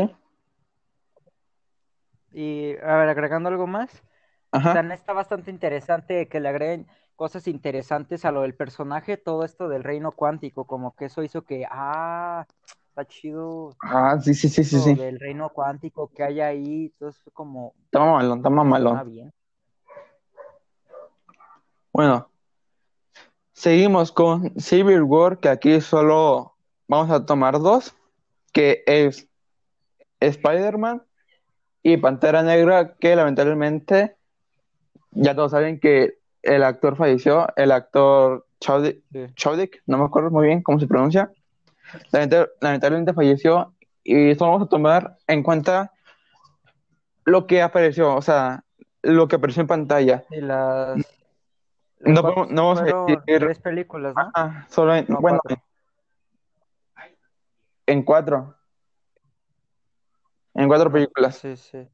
[2.31, 4.03] Y a ver, agregando algo más,
[4.51, 4.73] Ajá.
[4.73, 9.69] también está bastante interesante que le agreguen cosas interesantes a lo del personaje, todo esto
[9.69, 12.45] del reino cuántico, como que eso hizo que, ah,
[12.89, 14.95] está chido Ah, sí, sí, sí, sí, sí.
[14.95, 19.09] del reino cuántico que hay ahí, entonces fue como, Está mamalón, está mamalón.
[19.09, 19.33] bien.
[21.93, 22.29] Bueno,
[23.53, 26.57] seguimos con Civil War, que aquí solo
[26.89, 27.95] vamos a tomar dos,
[28.55, 29.27] que es
[30.21, 31.03] Spider-Man
[31.83, 34.15] y Pantera Negra, que lamentablemente
[35.11, 39.81] ya todos saben que el actor falleció, el actor Chadwick, Sí.
[39.87, 41.29] No me acuerdo muy bien cómo se pronuncia,
[42.11, 43.73] lamenta- lamentablemente falleció
[44.05, 45.91] y solo vamos a tomar en cuenta
[47.25, 48.63] lo que apareció, o sea,
[49.01, 50.23] lo que apareció en pantalla.
[50.31, 50.95] Y las...
[51.99, 54.31] No ¿cuántos podemos- no vamos a decir- Tres películas, ¿no?
[54.33, 55.61] Ah, solo en, No, bueno, cuatro.
[57.87, 58.55] En cuatro.
[60.53, 61.37] En cuatro películas.
[61.37, 61.87] Sí, sí.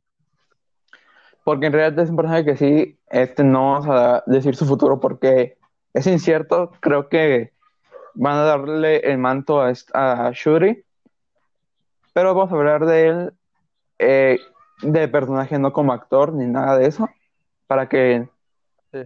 [1.43, 4.99] Porque en realidad es un personaje que sí, este, no vamos a decir su futuro
[4.99, 5.57] porque
[5.93, 6.71] es incierto.
[6.79, 7.53] Creo que
[8.13, 10.85] van a darle el manto a, a Shuri.
[12.13, 13.33] Pero vamos a hablar de él,
[13.97, 14.39] eh,
[14.81, 17.09] de personaje, no como actor ni nada de eso.
[17.67, 18.27] Para que,
[18.91, 19.03] Sí.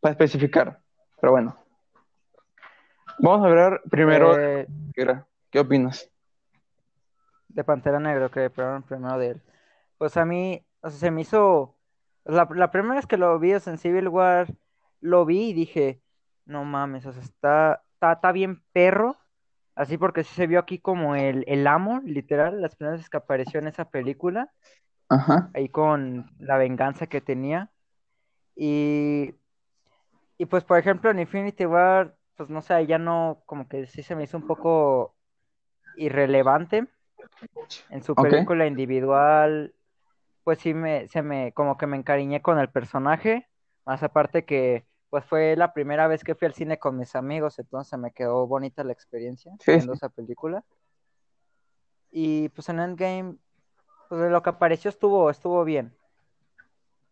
[0.00, 0.80] para especificar.
[1.20, 1.56] Pero bueno.
[3.18, 4.66] Vamos a hablar primero Eh,
[5.50, 6.10] ¿Qué opinas?
[7.54, 9.42] De Pantera Negra, que primero, primero de él.
[9.98, 11.76] Pues a mí, o sea, se me hizo.
[12.24, 14.46] La, la primera vez que lo vi es en Civil War,
[15.00, 16.02] lo vi y dije,
[16.44, 19.16] no mames, o sea, está, está, está bien perro.
[19.74, 23.16] Así porque sí se vio aquí como el, el amo, literal, las primeras veces que
[23.16, 24.52] apareció en esa película,
[25.08, 25.50] Ajá.
[25.54, 27.70] ahí con la venganza que tenía.
[28.54, 29.34] Y,
[30.36, 34.02] y pues, por ejemplo, en Infinity War, pues no sé, ya no, como que sí
[34.02, 35.14] se me hizo un poco
[35.96, 36.86] irrelevante.
[37.90, 39.74] En su película individual,
[40.44, 43.48] pues sí me, se me, como que me encariñé con el personaje.
[43.84, 47.58] Más aparte que, pues fue la primera vez que fui al cine con mis amigos,
[47.58, 50.64] entonces me quedó bonita la experiencia Sí, viendo esa película.
[52.12, 53.36] Y pues en Endgame,
[54.08, 55.94] pues de lo que apareció estuvo, estuvo bien.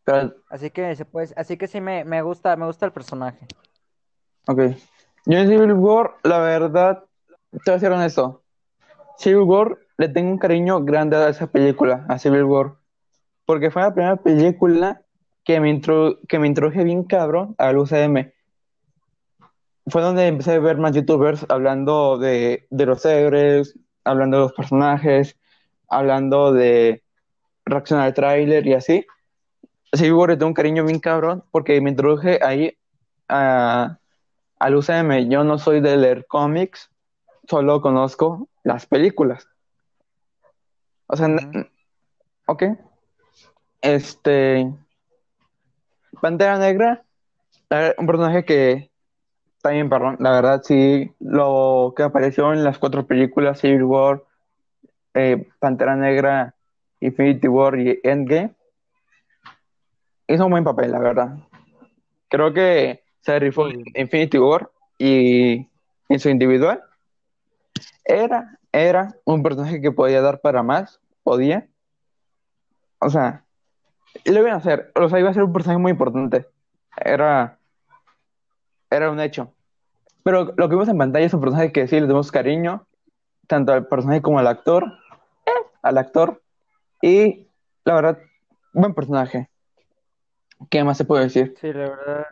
[0.04, 3.46] Pero, Así que se puede, así que sí me, me gusta, me gusta el personaje.
[4.46, 4.60] ok.
[5.26, 7.04] Yo en Civil War, la verdad,
[7.50, 8.42] te voy a ser honesto.
[9.18, 12.74] Civil War, le tengo un cariño grande a esa película, a Civil War.
[13.46, 15.02] Porque fue la primera película
[15.44, 18.32] que me, intro- que me introduje bien cabrón al UCM.
[19.88, 24.52] Fue donde empecé a ver más youtubers hablando de, de los héroes, hablando de los
[24.52, 25.36] personajes,
[25.88, 27.02] hablando de
[27.64, 29.06] reaccionar al tráiler y así.
[29.92, 32.76] Civil War le tengo un cariño bien cabrón porque me introduje ahí
[33.28, 33.98] al
[34.74, 35.28] UCM.
[35.28, 36.90] Yo no soy de leer cómics,
[37.48, 39.48] solo conozco las películas.
[41.08, 41.28] O sea,
[42.46, 42.62] ok.
[43.80, 44.72] Este.
[46.20, 47.04] Pantera Negra,
[47.98, 48.90] un personaje que
[49.62, 54.22] también, perdón, la verdad, sí, lo que apareció en las cuatro películas, Civil War,
[55.14, 56.54] eh, Pantera Negra,
[57.00, 58.54] Infinity War y Endgame,
[60.26, 61.38] hizo un buen papel, la verdad.
[62.28, 63.68] Creo que se rifó.
[63.68, 65.68] Infinity War y
[66.08, 66.82] en su individual.
[68.04, 71.68] Era, era un personaje que podía dar para más, podía.
[73.00, 73.44] O sea,
[74.24, 74.92] lo iban a hacer.
[74.94, 76.46] O sea, iba a ser un personaje muy importante.
[76.96, 77.58] Era,
[78.90, 79.52] era un hecho.
[80.22, 82.86] Pero lo que vimos en pantalla es un personaje que sí le tenemos cariño,
[83.46, 84.84] tanto al personaje como al actor,
[85.46, 86.42] eh, al actor.
[87.00, 87.46] Y
[87.84, 88.18] la verdad,
[88.72, 89.48] buen personaje.
[90.70, 91.54] ¿Qué más se puede decir?
[91.60, 92.26] Sí, la verdad,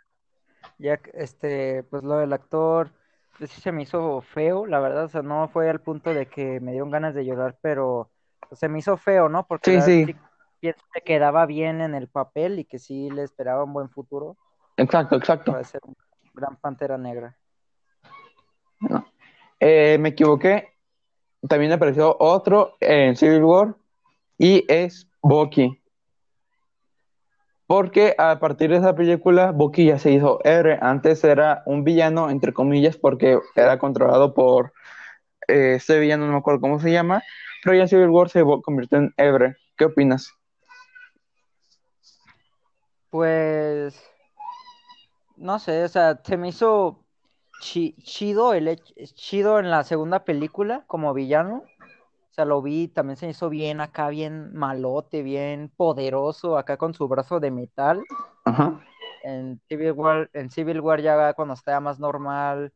[0.77, 2.91] ya este, pues lo del actor,
[3.39, 6.59] sí se me hizo feo, la verdad, o sea, no fue al punto de que
[6.59, 8.09] me dieron ganas de llorar, pero
[8.51, 9.45] se me hizo feo, ¿no?
[9.45, 10.15] Porque sí, sí
[10.59, 14.37] pienso que quedaba bien en el papel y que sí le esperaba un buen futuro
[14.77, 15.51] exacto, exacto.
[15.51, 15.95] para ser un
[16.33, 17.35] gran Pantera Negra.
[18.79, 19.05] No.
[19.59, 20.73] Eh, me equivoqué.
[21.47, 23.75] También apareció otro en Civil War
[24.37, 25.81] y es Bucky.
[27.67, 30.79] Porque a partir de esa película, Bucky ya se hizo héroe.
[30.81, 34.71] Antes era un villano, entre comillas, porque era controlado por
[35.49, 37.21] eh, este villano, no me acuerdo cómo se llama.
[37.63, 39.57] Pero ya Civil War se convirtió en héroe.
[39.77, 40.31] ¿Qué opinas?
[43.09, 44.01] Pues,
[45.35, 47.03] no sé, o sea, se me hizo
[47.61, 48.81] chi- chido el
[49.13, 51.63] chido en la segunda película como villano.
[52.37, 56.93] O sea, lo vi, también se hizo bien acá, bien malote, bien poderoso, acá con
[56.93, 58.03] su brazo de metal.
[58.45, 58.79] Ajá.
[59.23, 62.73] En Civil War, en Civil War ya cuando estaba más normal,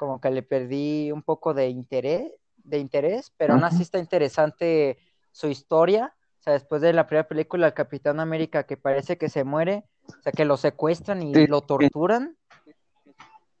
[0.00, 4.98] como que le perdí un poco de interés, de interés, pero aún así está interesante
[5.30, 6.12] su historia.
[6.40, 9.84] O sea, después de la primera película, el Capitán América que parece que se muere,
[10.08, 12.36] o sea, que lo secuestran y Sí, lo torturan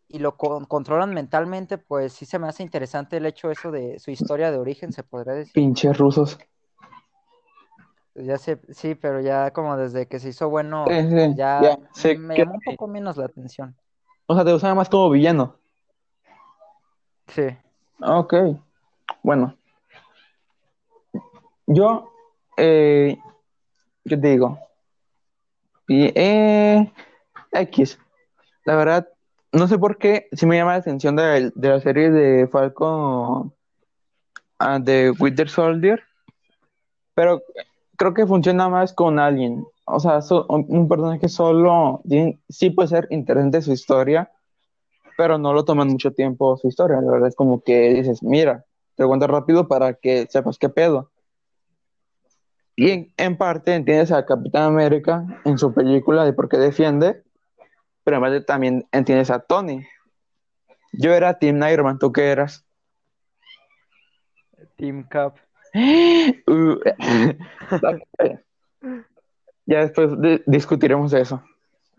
[0.08, 3.98] y lo con- controlan mentalmente, pues sí se me hace interesante el hecho eso de
[3.98, 5.52] su historia de origen, se podría decir.
[5.52, 6.38] Pinches rusos.
[8.14, 11.60] Pues ya sé, sí, pero ya como desde que se hizo bueno, Sí, sí, ya
[11.62, 13.76] ya sé me que- llamó un poco menos la atención.
[14.26, 15.56] O sea, te usaba más como villano.
[17.28, 17.46] Sí.
[18.00, 18.34] Ok,
[19.22, 19.54] bueno.
[21.66, 22.10] Yo,
[22.56, 23.18] eh,
[24.04, 24.58] ¿qué te digo?
[25.86, 26.92] Y, eh,
[27.52, 27.98] X.
[28.64, 29.08] La verdad,
[29.52, 33.52] no sé por qué, sí me llama la atención de, la serie de Falcon
[34.58, 36.02] ah, de Winter Soldier,
[37.14, 37.42] pero
[37.96, 39.64] creo que funciona más con alguien.
[39.86, 42.02] O sea, un personaje solo,
[42.48, 44.30] sí puede ser interesante su historia,
[45.16, 47.00] pero no lo toman mucho tiempo su historia.
[47.00, 51.10] La verdad es como que dices, mira, te cuento rápido para que sepas qué pedo.
[52.76, 57.24] Y en, en parte entiendes a Capitán América en su película de por qué defiende,
[58.08, 59.86] pero además de- también entiendes a Tony.
[60.92, 62.64] Yo era Team Iron Man, ¿tú qué eras?
[64.78, 65.36] Team Cap.
[66.48, 66.80] Uh,
[69.66, 71.42] ya después di- discutiremos de eso.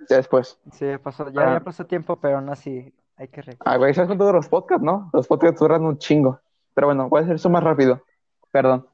[0.10, 0.58] Ya después.
[0.72, 1.54] Sí, ya pasó, ya, Ah.
[1.54, 3.72] ya pasó tiempo, pero aún así hay que recordar.
[3.72, 5.12] Ah, güey, ¿sabes con todos los podcasts, no?
[5.14, 6.40] Los podcasts duran un chingo.
[6.74, 8.04] Pero bueno, voy a hacer eso más rápido.
[8.50, 8.88] Perdón.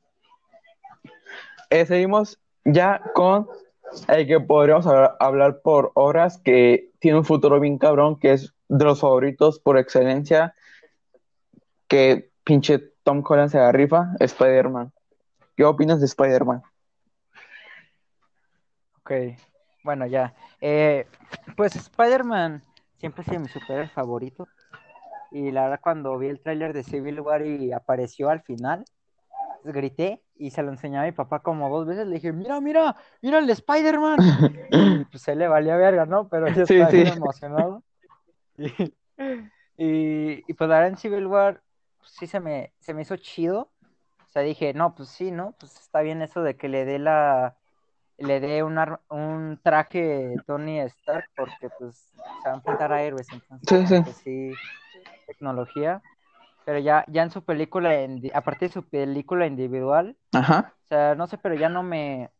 [1.70, 3.48] Eh, seguimos ya con
[4.08, 8.86] el que podríamos hablar, por horas, que tiene un futuro bien cabrón, que es de
[8.86, 10.56] los favoritos por excelencia,
[11.88, 14.92] que pinche Tom Holland se la rifa, Spider-Man.
[15.56, 16.64] ¿Qué opinas de Spider-Man?
[19.02, 19.12] Ok,
[19.84, 20.34] bueno, ya.
[20.60, 21.08] Eh,
[21.56, 22.64] pues Spider-Man
[22.98, 24.48] siempre ha sido mi superhéroe favorito.
[25.32, 28.86] Y la verdad, cuando vi el tráiler de Civil War y apareció al final,
[29.64, 32.08] grité y se lo enseñé a mi papá como dos veces.
[32.08, 34.20] Le dije, mira, mira, mira el Spider-Man.
[34.72, 36.28] y pues se le valía verga, ¿no?
[36.30, 37.14] Pero yo Sí, estaba bien sí.
[37.18, 37.84] emocionado.
[38.58, 41.62] Y, y, y, pues la verdad en Civil War
[41.98, 43.70] pues, sí se me, se me hizo chido.
[44.26, 45.54] O sea, dije, no, pues sí, ¿no?
[45.60, 47.58] Pues está bien eso de que le dé la
[48.18, 48.78] le dé un,
[49.10, 51.96] un traje Tony Stark porque pues
[52.42, 54.02] se va a enfrentar a héroes, entonces Sí, sí.
[54.04, 54.54] pues, sí,
[55.28, 56.02] tecnología.
[56.66, 60.76] Pero ya, ya en su película, indi- aparte de su película individual, Ajá.
[60.86, 62.32] o sea, no sé, pero ya no me,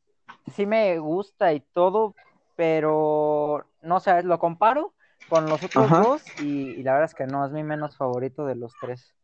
[0.48, 2.18] sí me gusta y todo,
[2.56, 4.96] pero no sé, lo comparo
[5.28, 5.98] con los otros Ajá.
[5.98, 9.16] dos y, y la verdad es que no, es mi menos favorito de los tres,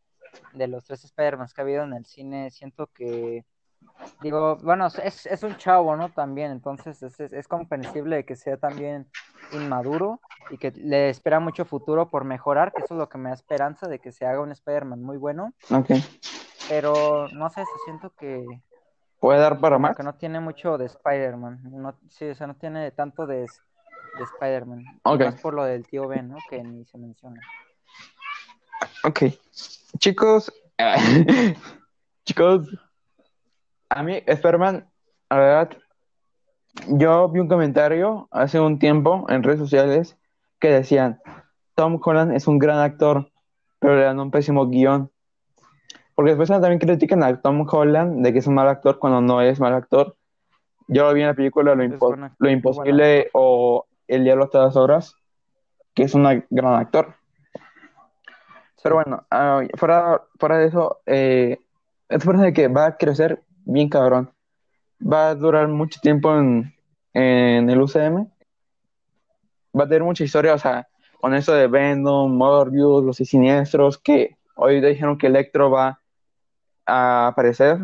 [0.52, 2.50] de los tres Spider-Man que ha habido en el cine.
[2.50, 3.44] Siento que,
[4.22, 6.10] digo, bueno, es, es un chavo, ¿no?
[6.10, 9.06] También, entonces es, es, es comprensible que sea también
[9.52, 10.20] inmaduro
[10.50, 13.34] y que le espera mucho futuro por mejorar, que eso es lo que me da
[13.34, 15.90] esperanza de que se haga un Spider-Man muy bueno, Ok.
[16.68, 18.44] pero no sé, siento que
[19.20, 19.96] ¿Puede dar para más?
[19.96, 21.60] que no tiene mucho de Spider-Man.
[21.70, 24.84] No, sí, o sea, no tiene tanto de, de Spider-Man.
[25.04, 25.20] Ok.
[25.20, 26.38] Más por lo del tío Ben, ¿no?
[26.50, 27.40] Que ni se menciona.
[29.04, 29.22] Ok.
[29.98, 30.52] Chicos,
[32.24, 32.66] chicos,
[33.92, 34.86] a mí, Spider-Man,
[35.30, 35.70] la verdad,
[36.88, 40.16] yo vi un comentario hace un tiempo en redes sociales
[40.58, 41.20] que decían,
[41.74, 43.30] Tom Holland es un gran actor,
[43.78, 45.10] pero le dan un pésimo guion.
[46.14, 49.40] Porque después también critican a Tom Holland de que es un mal actor cuando no
[49.40, 50.16] es mal actor.
[50.88, 55.16] Yo lo vi en la película Lo, Impo- Imposible o El Diablo a todas horas,
[55.94, 57.14] que es un gran actor.
[58.82, 61.58] Pero bueno, ah, fuera, fuera de eso, eh,
[62.08, 64.30] es de que va a crecer bien cabrón.
[65.00, 66.74] Va a durar mucho tiempo en,
[67.14, 68.28] en el UCM.
[69.78, 70.88] Va a tener mucha historia, o sea,
[71.20, 76.00] con eso de Venom, Morbius, los siniestros, que hoy dijeron que Electro va
[76.86, 77.78] a aparecer.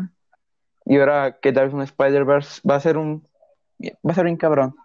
[0.85, 3.27] Y ahora que tal vez un Spider-Verse va a ser un
[3.79, 4.75] va a ser bien cabrón.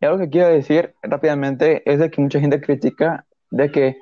[0.00, 3.96] Y algo que quiero decir rápidamente es de que mucha gente critica de que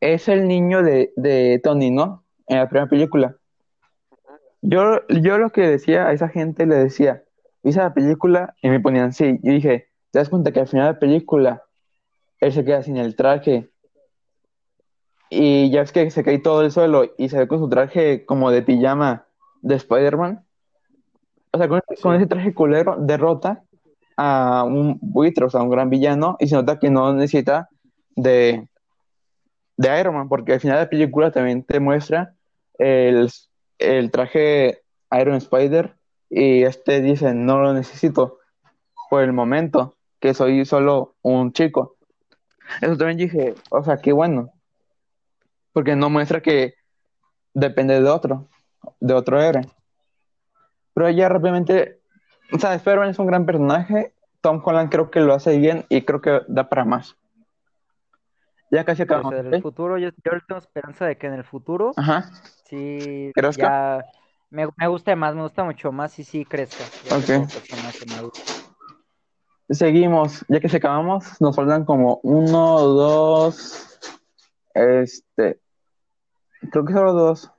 [0.00, 2.24] es el niño de, de Tony, ¿no?
[2.48, 3.36] En la primera película.
[4.62, 7.22] Yo, yo lo que decía a esa gente le decía,
[7.62, 8.54] ¿viste la película?
[8.62, 9.38] Y me ponían sí.
[9.42, 11.62] Yo dije, ¿te das cuenta que al final de la película
[12.40, 13.70] él se queda sin el traje?
[15.30, 18.26] Y ya es que se cae todo el suelo y se ve con su traje
[18.26, 19.26] como de pijama
[19.62, 20.44] de Spider-Man.
[21.52, 23.62] O sea, con, con ese traje culero derrota
[24.16, 27.70] a un buitre, o sea, a un gran villano, y se nota que no necesita
[28.14, 28.68] de,
[29.76, 32.34] de Iron Man, porque al final de la película también te muestra
[32.78, 33.30] el,
[33.80, 35.96] el traje Iron Spider,
[36.28, 38.38] y este dice, no lo necesito
[39.08, 41.96] por el momento, que soy solo un chico.
[42.80, 44.52] Eso también dije, o sea, qué bueno,
[45.72, 46.74] porque no muestra que
[47.52, 48.48] depende de otro,
[49.00, 49.66] de otro héroe.
[50.94, 52.00] Pero ya rápidamente,
[52.52, 54.14] o sea, Spider-Man es un gran personaje.
[54.40, 57.16] Tom Holland creo que lo hace bien y creo que da para más.
[58.70, 59.34] Ya casi acabamos.
[59.34, 62.30] en el futuro, yo, yo tengo esperanza de que en el futuro Ajá.
[62.64, 63.32] sí
[64.50, 66.84] me, me guste más, me gusta mucho más y sí crezca.
[67.04, 67.24] ya Ok.
[67.26, 68.52] como personaje, me gusta.
[69.70, 70.44] Seguimos.
[70.48, 73.98] Ya que se acabamos, nos faltan como uno, dos.
[74.74, 75.60] Este.
[76.70, 77.50] Creo que solo dos.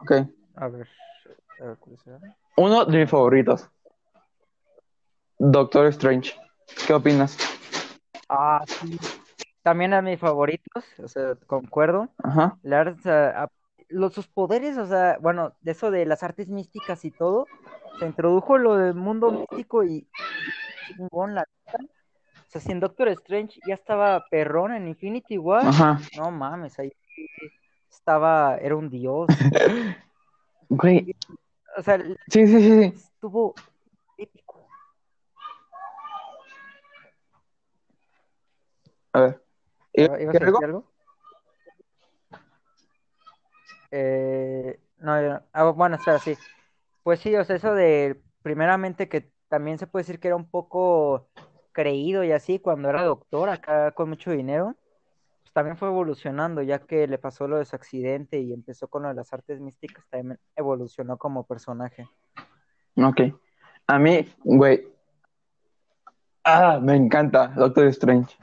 [0.00, 0.12] Ok.
[0.56, 0.88] A ver,
[1.60, 2.18] a ver, ¿cuál será?
[2.56, 3.68] Uno de mis favoritos.
[5.38, 6.34] Doctor Strange.
[6.86, 7.36] ¿Qué opinas?
[8.28, 8.98] Ah, sí.
[9.62, 12.08] También a mis favoritos, o sea, concuerdo.
[12.22, 12.58] Ajá.
[12.62, 13.48] La verdad, o sea, a-
[13.88, 17.46] los, sus poderes, o sea, bueno, de eso de las artes místicas y todo,
[17.98, 20.08] se introdujo lo del mundo místico y
[20.96, 21.42] chingón, la.
[21.42, 25.98] O sea, si en Doctor Strange ya estaba perrón en Infinity War, Ajá.
[26.16, 26.92] no mames, ahí
[27.90, 29.26] estaba, era un dios.
[30.68, 31.14] Güey.
[31.76, 31.98] O sea,
[32.28, 32.92] Sí, sí, sí, sí.
[32.96, 33.54] estuvo
[34.16, 34.66] épico.
[39.12, 39.41] A ver.
[39.92, 40.84] ¿Y- ¿Iba- ¿Ibas a ¿qué algo?
[43.90, 45.42] Eh, no, yo no.
[45.52, 46.34] Ah, bueno, espera, sí.
[47.02, 50.48] Pues sí, o sea, eso de, primeramente que también se puede decir que era un
[50.48, 51.28] poco
[51.72, 54.76] creído y así cuando era doctor acá con mucho dinero,
[55.42, 59.02] pues también fue evolucionando, ya que le pasó lo de su accidente y empezó con
[59.02, 62.08] lo de las artes místicas, también evolucionó como personaje.
[62.96, 63.20] Ok.
[63.88, 64.88] A mí, güey.
[66.44, 68.36] Ah, me encanta Doctor Strange.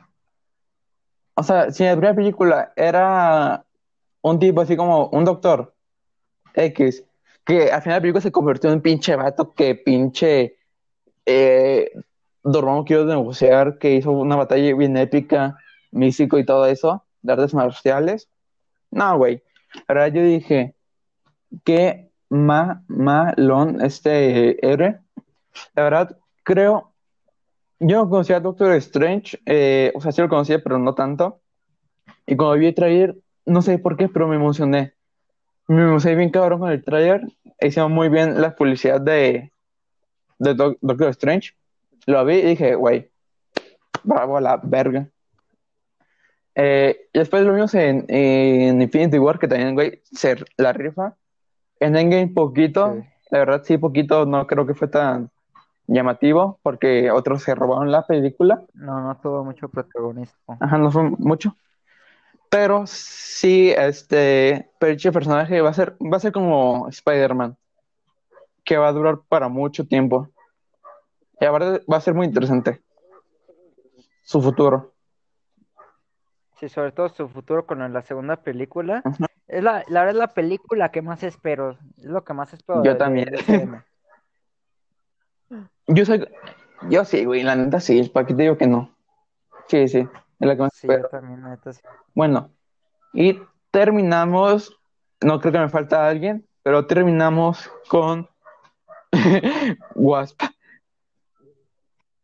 [1.40, 3.66] O sea, si en la primera película era
[4.22, 5.74] un tipo así como un doctor
[6.54, 7.06] X,
[7.46, 10.58] que al final de la película se convirtió en un pinche vato que pinche
[11.26, 11.92] eh,
[12.44, 15.56] Dormammu quiso negociar, que hizo una batalla bien épica,
[15.92, 17.06] místico y todo eso.
[17.22, 18.28] de artes marciales.
[18.92, 19.42] No, güey.
[19.88, 20.76] Verdad, yo dije,
[21.64, 25.00] qué ma malón este héroe.
[25.74, 26.89] La verdad, creo.
[27.80, 31.40] Yo no conocía a Doctor Strange, eh, o sea, sí lo conocía, pero no tanto.
[32.26, 33.16] Y cuando vi el trailer,
[33.46, 34.94] no sé por qué, pero me emocioné.
[35.68, 37.22] Me emocioné bien cabrón con el trailer.
[37.62, 39.52] Hicieron muy bien la publicidad de,
[40.40, 41.54] de Doc- Doctor Strange.
[42.06, 43.10] Lo vi y dije, güey,
[44.04, 45.08] bravo a la verga.
[46.56, 51.16] Eh, y después lo vimos en, en Infinity War, que también, güey, se la rifa.
[51.80, 52.94] En Endgame, poquito.
[52.96, 53.08] Sí.
[53.32, 54.26] La verdad, sí, poquito.
[54.26, 55.32] No creo que fue tan
[55.92, 58.64] llamativo, porque otros se robaron la película.
[58.74, 60.58] No, no tuvo mucho protagonismo.
[60.60, 61.56] Ajá, no fue mucho.
[62.50, 67.58] Pero sí, este, pero dicho personaje va a ser, va a ser como Spider-Man,
[68.64, 70.30] que va a durar para mucho tiempo.
[71.40, 72.82] Y aparte va a ser muy interesante
[74.24, 74.94] su futuro.
[76.60, 79.02] Sí, sobre todo su futuro con la segunda película.
[79.06, 79.26] Ajá.
[79.48, 81.72] Es la, la verdad es la película que más espero.
[81.98, 83.30] Es lo que más espero Yo de- también.
[85.88, 86.28] Yo soy,
[86.90, 88.96] yo sí, güey, la neta sí, ¿para qué te digo que no?
[89.68, 91.10] Sí, sí, es la que más Sí, yo espero.
[91.10, 91.82] también, neta, sí.
[92.14, 92.52] Bueno,
[93.14, 93.40] y
[93.72, 94.80] terminamos,
[95.22, 98.30] no creo que me falta alguien, pero terminamos con
[99.96, 100.42] Wasp,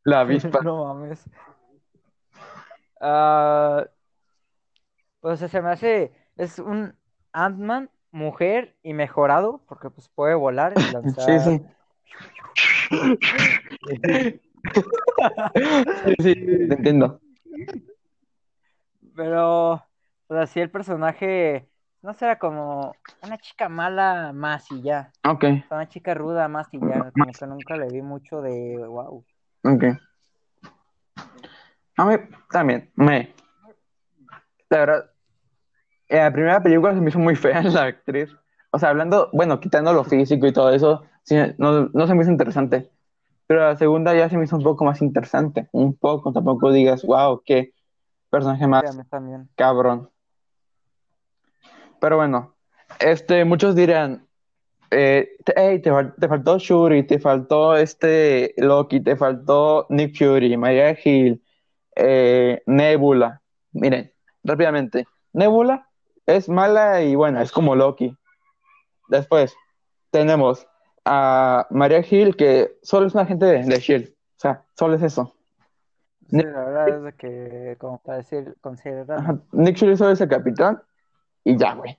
[0.04, 0.60] la avispa.
[0.64, 1.28] No mames.
[3.02, 3.86] Ah,
[5.20, 6.96] pues se me hace, es un
[7.34, 11.42] Ant-Man mujer y mejorado, porque pues puede volar y lanzar.
[11.42, 11.58] sí.
[11.58, 11.66] Sí,
[16.20, 17.20] sí, te entiendo.
[19.16, 19.84] Pero,
[20.28, 21.70] pues así el personaje,
[22.02, 25.12] no será como una chica mala más y ya.
[25.24, 27.12] Ok, O sea, una chica ruda más y ya.
[27.12, 29.26] Como que nunca le vi mucho de wow.
[29.64, 29.84] ok.
[31.98, 32.16] A mí
[32.52, 33.34] también, me.
[34.70, 35.12] La verdad,
[36.10, 38.36] en la primera película se me hizo muy fea la actriz.
[38.72, 42.24] O sea, hablando, bueno, quitando lo físico y todo eso, sí, no, no se me
[42.24, 42.90] hizo interesante.
[43.48, 45.70] Pero la segunda ya se me hizo un poco más interesante.
[45.72, 47.74] Un poco, tampoco digas, wow, qué
[48.30, 49.50] personaje más también.
[49.56, 50.10] cabrón.
[52.00, 52.56] Pero bueno,
[53.00, 54.28] este, muchos dirán,
[54.92, 60.18] eh, te, hey, te, fal- te faltó Shuri, te faltó este Loki, te faltó Nick
[60.18, 61.44] Fury, Maria Hill,
[61.96, 63.42] eh, Nebula.
[63.74, 64.12] Miren,
[64.44, 65.90] rápidamente, Nebula
[66.26, 68.16] es mala y buena, es como Loki.
[69.10, 69.56] Después
[70.12, 70.68] tenemos
[71.06, 75.04] a Maria Hill, que solo es una agente de, de Shield, o sea, solo es
[75.04, 75.36] eso.
[76.30, 79.20] Sí, la verdad es que, como para decir, considerar.
[79.20, 80.82] Ajá, Nick Fury solo es el capitán
[81.44, 81.98] y ya, güey.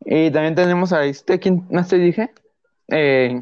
[0.00, 2.32] Y también tenemos a este, ¿quién más te dije?
[2.88, 3.38] Eh,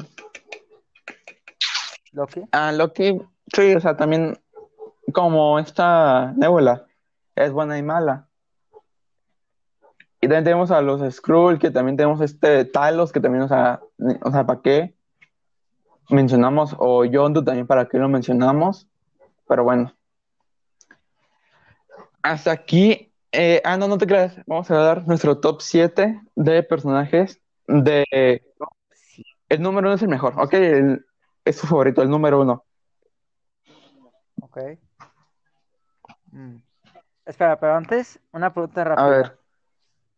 [2.11, 2.41] Loki.
[2.51, 3.21] a Loki,
[3.53, 4.37] sí, o sea, también
[5.13, 6.85] como esta Nebula,
[7.35, 8.27] es buena y mala.
[10.25, 13.79] Y también tenemos a los Skrull, que también tenemos este Talos, que también, o sea,
[14.23, 14.95] o sea, ¿para qué
[16.09, 16.75] mencionamos?
[16.79, 18.87] O Yondu también, ¿para qué lo mencionamos?
[19.47, 19.93] Pero bueno.
[22.23, 23.11] Hasta aquí.
[23.31, 24.35] eh, ah, no, no te creas.
[24.47, 28.41] Vamos a dar nuestro top 7 de personajes de...
[29.47, 30.53] El número uno es el mejor, ¿ok?
[30.55, 31.05] El-
[31.43, 32.65] es su favorito, el número uno.
[34.41, 34.57] Ok.
[36.31, 36.55] Mm.
[37.27, 39.07] Espera, pero antes, una pregunta A rápida.
[39.09, 39.39] ver,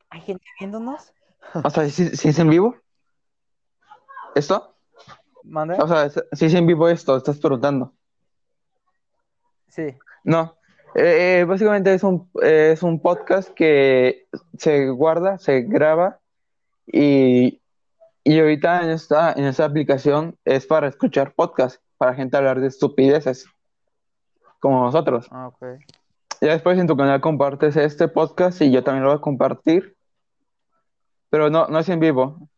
[0.09, 1.13] ¿Hay gente viéndonos?
[1.53, 2.75] o sea, ¿sí, sí es en vivo?
[4.35, 4.75] ¿Esto?
[5.43, 5.77] ¿Mande?
[5.79, 7.93] O sea, si es en vivo esto, estás preguntando.
[9.67, 9.95] Sí.
[10.23, 10.55] No,
[10.95, 14.27] Eh, eh, básicamente es un, es un podcast que
[14.57, 16.19] se guarda, se graba
[16.87, 17.61] y,
[18.23, 22.67] y ahorita en esta, en esta aplicación es para escuchar podcast, para gente hablar de
[22.67, 23.45] estupideces,
[24.59, 25.27] como nosotros.
[25.29, 25.63] Ah, ok.
[26.41, 29.96] Ya después en tu canal compartes este podcast y yo también lo voy a compartir,
[31.29, 32.49] pero no, no es en vivo.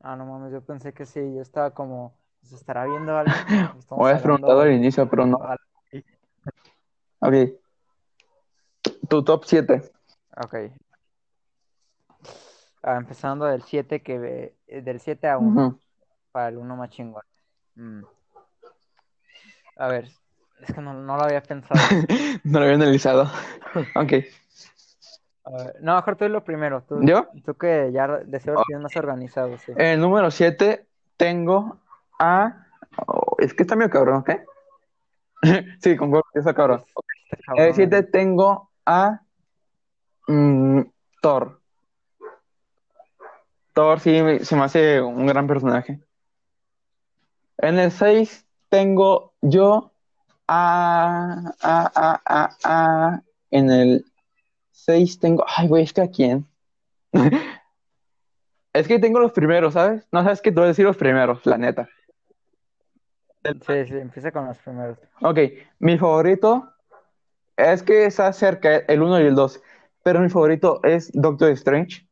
[0.00, 3.32] Ah, no mames, yo pensé que sí, yo estaba como, ¿se estará viendo algo?
[3.90, 5.38] O habías preguntado al inicio, pero no.
[7.20, 7.34] Ok.
[9.08, 9.82] Tu top 7.
[10.36, 10.54] Ok.
[12.82, 15.78] Ah, empezando del 7 que eh, del 7 a 1
[16.30, 17.22] para el 1 más chingón.
[17.74, 18.02] Mm.
[19.76, 20.08] A ver,
[20.60, 21.80] es que no, no lo había pensado.
[22.44, 23.30] No lo había analizado.
[23.94, 24.24] Ok.
[25.48, 26.82] A ver, no, mejor tú lo primero.
[26.82, 27.26] Tú, ¿Yo?
[27.44, 29.72] tú que ya de seguro tienes más organizado, sí.
[29.76, 30.86] El número 7
[31.16, 31.78] tengo
[32.18, 32.66] a.
[33.06, 34.30] oh, es que está medio cabrón, ¿ok?
[35.80, 36.84] sí, concuerdo está cabrón.
[37.46, 39.22] Cabrón, El 7 tengo a.
[40.26, 40.82] mm,
[41.22, 41.60] Thor.
[43.72, 46.00] Thor sí se me hace un gran personaje.
[47.58, 49.92] En el 6 tengo yo
[50.50, 53.22] Ah, ah, ah, ah, ah.
[53.50, 54.04] En el
[54.84, 55.44] 6 tengo.
[55.46, 56.46] Ay, güey, es que a quién.
[58.72, 60.06] es que tengo los primeros, ¿sabes?
[60.12, 61.88] No sabes que te voy a decir los primeros, la neta.
[63.44, 64.98] Sí, sí, empieza con los primeros.
[65.20, 65.38] Ok,
[65.78, 66.72] mi favorito
[67.56, 69.62] es que está cerca el 1 y el 2,
[70.02, 72.06] pero mi favorito es Doctor Strange.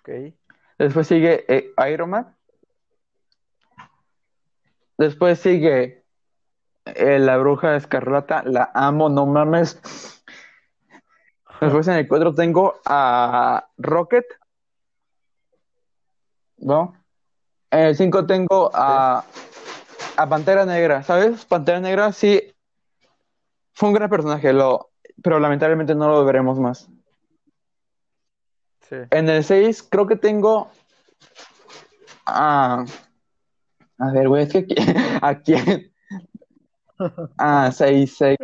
[0.00, 0.34] Ok.
[0.78, 2.36] Después sigue eh, Iron Man.
[4.98, 6.04] Después sigue
[6.84, 8.42] eh, la bruja escarlata.
[8.44, 9.80] La amo, no mames.
[11.60, 14.24] Después en el 4 tengo a Rocket.
[16.58, 16.94] ¿No?
[17.70, 19.24] En el 5 tengo a,
[20.16, 21.02] a Pantera Negra.
[21.02, 21.44] ¿Sabes?
[21.44, 22.54] Pantera Negra sí
[23.72, 24.90] fue un gran personaje, lo,
[25.22, 26.88] pero lamentablemente no lo veremos más.
[28.88, 28.96] Sí.
[29.10, 30.70] En el 6 creo que tengo
[32.24, 32.84] a...
[33.98, 34.74] A ver, güey, es que aquí-
[35.22, 35.92] ¿a quién?
[37.36, 38.38] Ah, 6, 6.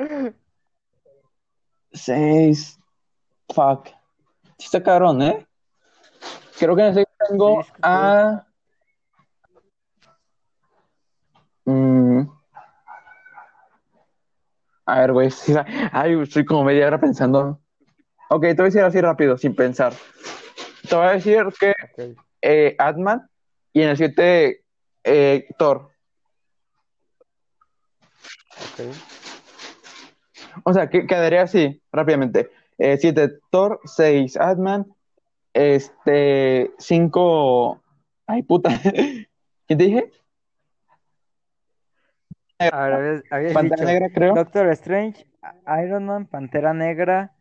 [1.95, 2.79] 6.
[3.53, 3.89] Fuck.
[4.59, 5.47] Sí está cabrón, ¿eh?
[6.59, 8.47] Creo que en el 6 tengo a...
[11.65, 12.23] Mm.
[14.87, 15.31] A ver, güey.
[15.31, 15.55] sí,
[15.93, 17.61] Ay, estoy como media hora pensando.
[18.31, 19.93] Ok, te voy a decir así rápido, sin pensar.
[20.89, 22.19] Te voy a decir que Ok.
[22.41, 23.29] eh, Ant-Man
[23.73, 24.65] y en el 7
[25.05, 25.91] eh, Thor.
[28.57, 28.81] ok.
[30.65, 32.51] O sea, que quedaría así, rápidamente.
[32.79, 34.87] 7 Thor, 6 Ant-Man,
[35.55, 37.83] este, 5...
[38.27, 38.71] Ay, puta.
[39.67, 40.11] ¿Qué te dije?
[42.59, 44.35] A ver, habías, habías Pantera dicho Negra, creo.
[44.35, 45.27] Doctor Strange,
[45.85, 47.33] Iron Man, Pantera Negra,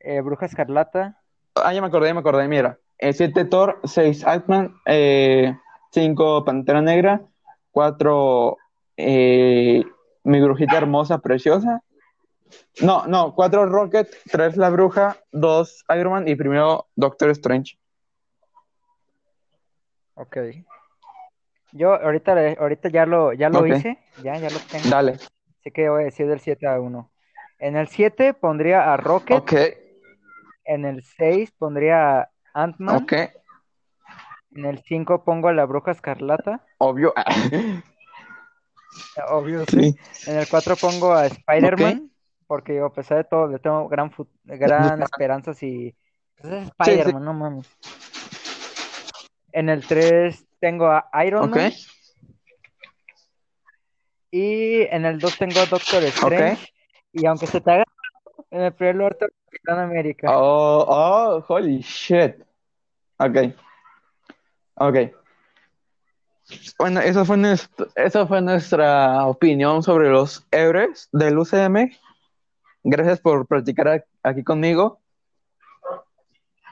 [0.00, 1.18] eh, Bruja Escarlata.
[1.54, 2.78] Ah, ya me acordé, ya me acordé, mira.
[2.98, 4.74] 7 Thor, 6 Ant-Man,
[5.92, 7.22] 5 Pantera Negra,
[7.70, 8.56] 4
[8.96, 9.84] Mi
[10.24, 11.82] Brujita Hermosa, Preciosa.
[12.82, 17.78] No, no, 4 Rocket, 3 La Bruja, 2 Iron Man y primero Doctor Strange.
[20.14, 20.36] Ok.
[21.72, 23.76] Yo ahorita, ahorita ya lo, ya lo Ok.
[23.76, 24.88] hice, ya, ya lo tengo.
[24.90, 25.12] Dale.
[25.60, 27.10] Así que voy a decir del 7 a 1.
[27.58, 29.52] En el 7 pondría a Rocket, Ok,
[30.64, 33.12] en el 6 pondría a Ant-Man, ok,
[34.52, 37.12] en el 5 pongo a la Bruja Escarlata, obvio.
[39.30, 39.92] obvio, sí.
[39.92, 39.98] Sí.
[40.26, 42.10] En el 4 pongo a Spider-Man,
[42.50, 45.94] porque yo, a pesar de todo, le tengo gran, gran esperanzas y...
[46.36, 47.68] pues es Spider-Man, no mames.
[49.52, 51.70] En el 3 tengo a Iron Man.
[54.32, 56.72] Y en el 2 tengo a Doctor Strange.
[57.12, 57.84] Y aunque se te haga,
[58.50, 60.36] en el primer lugar tengo a Capitán América.
[60.36, 62.34] oh, oh, holy shit.
[63.18, 63.54] Ok,
[64.74, 64.96] ok.
[66.80, 71.92] Bueno, eso fue, nuestro- eso fue nuestra opinión sobre los héroes del UCM.
[72.82, 75.00] Gracias por practicar aquí conmigo.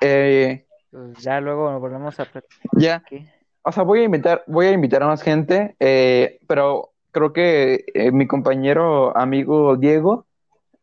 [0.01, 3.27] Eh, Pues ya luego nos volvemos a platicar ya, aquí.
[3.63, 7.85] o sea, voy a invitar, voy a invitar a más gente, eh, pero creo que
[7.95, 10.27] eh, mi compañero amigo Diego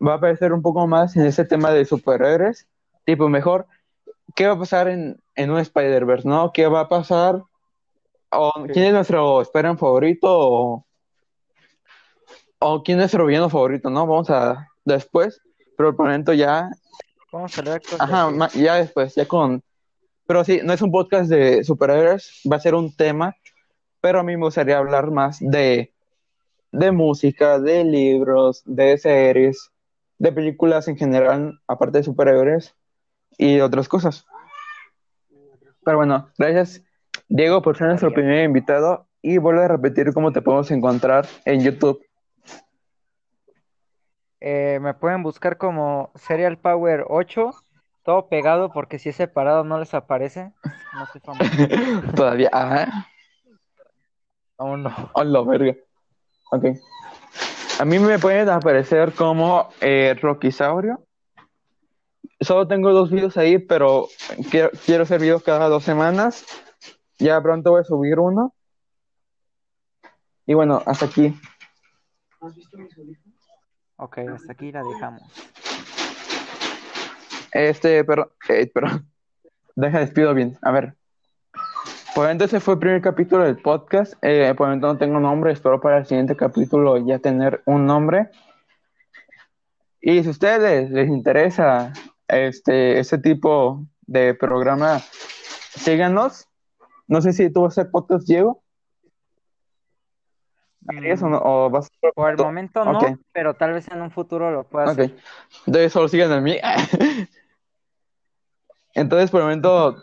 [0.05, 2.67] va a aparecer un poco más en ese tema de superhéroes.
[3.05, 3.67] Tipo, mejor,
[4.35, 6.51] ¿qué va a pasar en, en un Spider-Verse, no?
[6.51, 7.41] ¿Qué va a pasar?
[8.31, 8.51] O.
[8.73, 10.27] ¿Quién es nuestro Spider-Man favorito?
[10.29, 10.85] O,
[12.59, 14.05] o quién es nuestro villano favorito, ¿no?
[14.05, 15.41] Vamos a después,
[15.77, 16.69] pero por el momento ya
[17.33, 19.61] a hablar con Ajá, ya después, ya con...
[20.27, 23.35] Pero sí, no es un podcast de superhéroes, va a ser un tema,
[24.01, 25.93] pero a mí me gustaría hablar más de,
[26.71, 29.69] de música, de libros, de series,
[30.17, 32.73] de películas en general, aparte de superhéroes
[33.37, 34.25] y otras cosas.
[35.83, 36.81] Pero bueno, gracias
[37.27, 41.61] Diego por ser nuestro primer invitado y vuelvo a repetir cómo te podemos encontrar en
[41.61, 42.04] YouTube.
[44.41, 47.51] Eh, me pueden buscar como Serial Power 8,
[48.03, 50.53] todo pegado porque si es separado no les aparece.
[50.93, 51.45] No soy famoso.
[52.15, 53.07] Todavía, ajá.
[54.57, 55.11] Aún no.
[55.13, 55.75] Hola, verga.
[56.51, 56.65] Ok.
[57.79, 61.05] A mí me pueden aparecer como eh, Rockisaurio.
[62.39, 64.07] Solo tengo dos videos ahí, pero
[64.51, 66.45] quiero, quiero hacer videos cada dos semanas.
[67.17, 68.53] Ya pronto voy a subir uno.
[70.45, 71.33] Y bueno, hasta aquí.
[73.97, 75.23] Ok, hasta aquí la dejamos.
[77.51, 78.87] Este, pero, eh, pero,
[79.75, 80.57] deja, despido bien.
[80.61, 80.95] A ver.
[82.13, 84.13] Por entonces fue el primer capítulo del podcast.
[84.21, 85.53] Eh, por el momento no tengo nombre.
[85.53, 88.29] Espero para el siguiente capítulo ya tener un nombre.
[90.01, 91.93] Y si a ustedes les interesa
[92.27, 94.99] este, este tipo de programa,
[95.75, 96.47] síganos.
[97.07, 98.64] No sé si tú vas a hacer podcast, Diego.
[100.87, 102.11] ¿Harías o, no, o vas a...
[102.13, 102.99] Por el momento no,
[103.31, 104.91] pero tal vez en un futuro lo pueda Ok.
[104.91, 105.15] hacer.
[105.65, 106.57] Entonces solo sigan a mí.
[108.93, 109.97] Entonces, por el momento,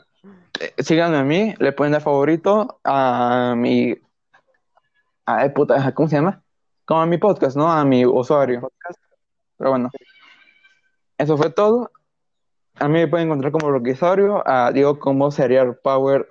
[0.61, 3.95] eh, síganme a mí, le pueden dar favorito a mi...
[5.25, 6.43] Ay, puta, ¿cómo se llama?
[6.85, 7.73] Como a mi podcast, ¿no?
[7.73, 8.71] A mi usuario.
[9.57, 9.91] Pero bueno,
[11.17, 11.91] eso fue todo.
[12.81, 16.29] A mí me pueden encontrar como Roquisario, a Diego como Serial Power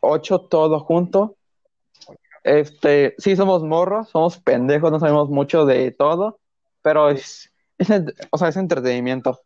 [0.00, 1.36] 8, todo junto.
[2.44, 6.40] Este, sí somos morros, somos pendejos, no sabemos mucho de todo,
[6.82, 7.88] pero es, es,
[8.30, 9.40] o sea, es entretenimiento.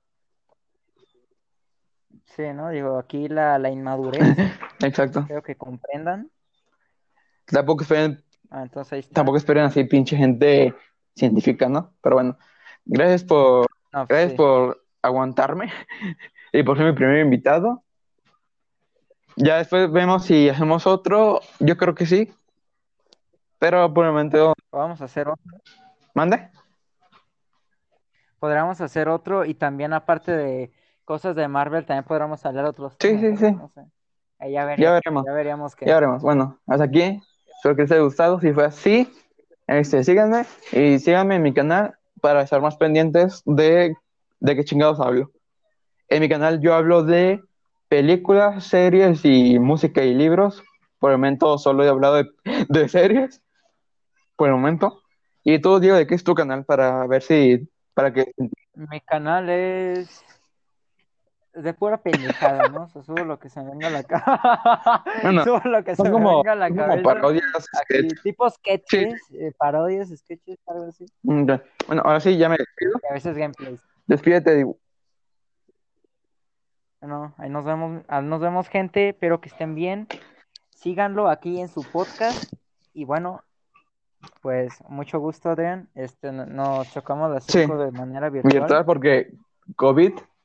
[2.36, 2.70] Sí, ¿no?
[2.70, 4.20] Digo, aquí la, la inmadurez,
[4.80, 5.24] Exacto.
[5.26, 6.30] creo que comprendan.
[7.46, 9.14] Tampoco esperen, Ah, entonces ahí está.
[9.14, 10.74] tampoco esperen así pinche gente
[11.14, 11.94] científica, ¿no?
[12.02, 12.38] Pero bueno,
[12.84, 14.36] gracias por, pues gracias sí.
[14.36, 15.72] por aguantarme
[16.52, 17.82] y por ser mi primer invitado.
[19.36, 22.32] Ya después vemos si hacemos otro, yo creo que sí,
[23.58, 25.42] pero por el momento, Vamos a hacer otro.
[26.14, 26.50] mande.
[28.38, 30.72] Podríamos hacer otro y también aparte de
[31.04, 33.52] cosas de Marvel, también podríamos hablar de otros Sí, temas, sí, sí.
[33.52, 33.80] No sé.
[34.38, 35.24] Ahí ya Ya veríamos, veremos.
[35.26, 36.22] ya veríamos que Ya veremos.
[36.22, 37.20] Bueno, hasta aquí.
[37.56, 38.38] Espero que les haya gustado.
[38.40, 39.10] Si fue así,
[39.66, 43.94] este, síganme y síganme en mi canal para estar más pendientes de,
[44.40, 45.30] de qué chingados hablo.
[46.08, 47.40] En mi canal yo hablo de
[47.88, 50.62] películas, series y música y libros.
[50.98, 52.26] Por el momento solo he hablado de,
[52.68, 53.40] de series.
[54.36, 55.02] Por el momento.
[55.42, 56.64] Y tú, Diego, ¿de qué es tu canal?
[56.64, 57.68] Para ver si...
[57.94, 58.32] Para que...
[58.74, 60.22] mi canal es
[61.56, 62.84] de pura pendejada, ¿no?
[62.84, 65.04] O sea, subo lo que se me venga a la cabeza.
[65.22, 67.02] Bueno, subo lo que se me como, venga a la son como cabeza.
[67.02, 67.66] parodias.
[67.80, 71.06] Aquí, tipo sketches, eh, parodias, sketches, algo así.
[71.22, 71.46] Mm.
[71.86, 73.00] Bueno, ahora sí, ya me despido.
[73.02, 73.80] y a veces gameplays.
[74.06, 74.78] Despídete, Diego.
[77.00, 80.08] Bueno, ahí nos vemos, ah, nos vemos gente, espero que estén bien.
[80.70, 82.52] Síganlo aquí en su podcast.
[82.92, 83.42] Y bueno,
[84.42, 85.88] pues mucho gusto, Adrián.
[85.94, 87.60] Este, no- nos chocamos las Sí.
[87.60, 88.52] de manera virtual.
[88.52, 89.32] Virtual porque
[89.76, 90.12] COVID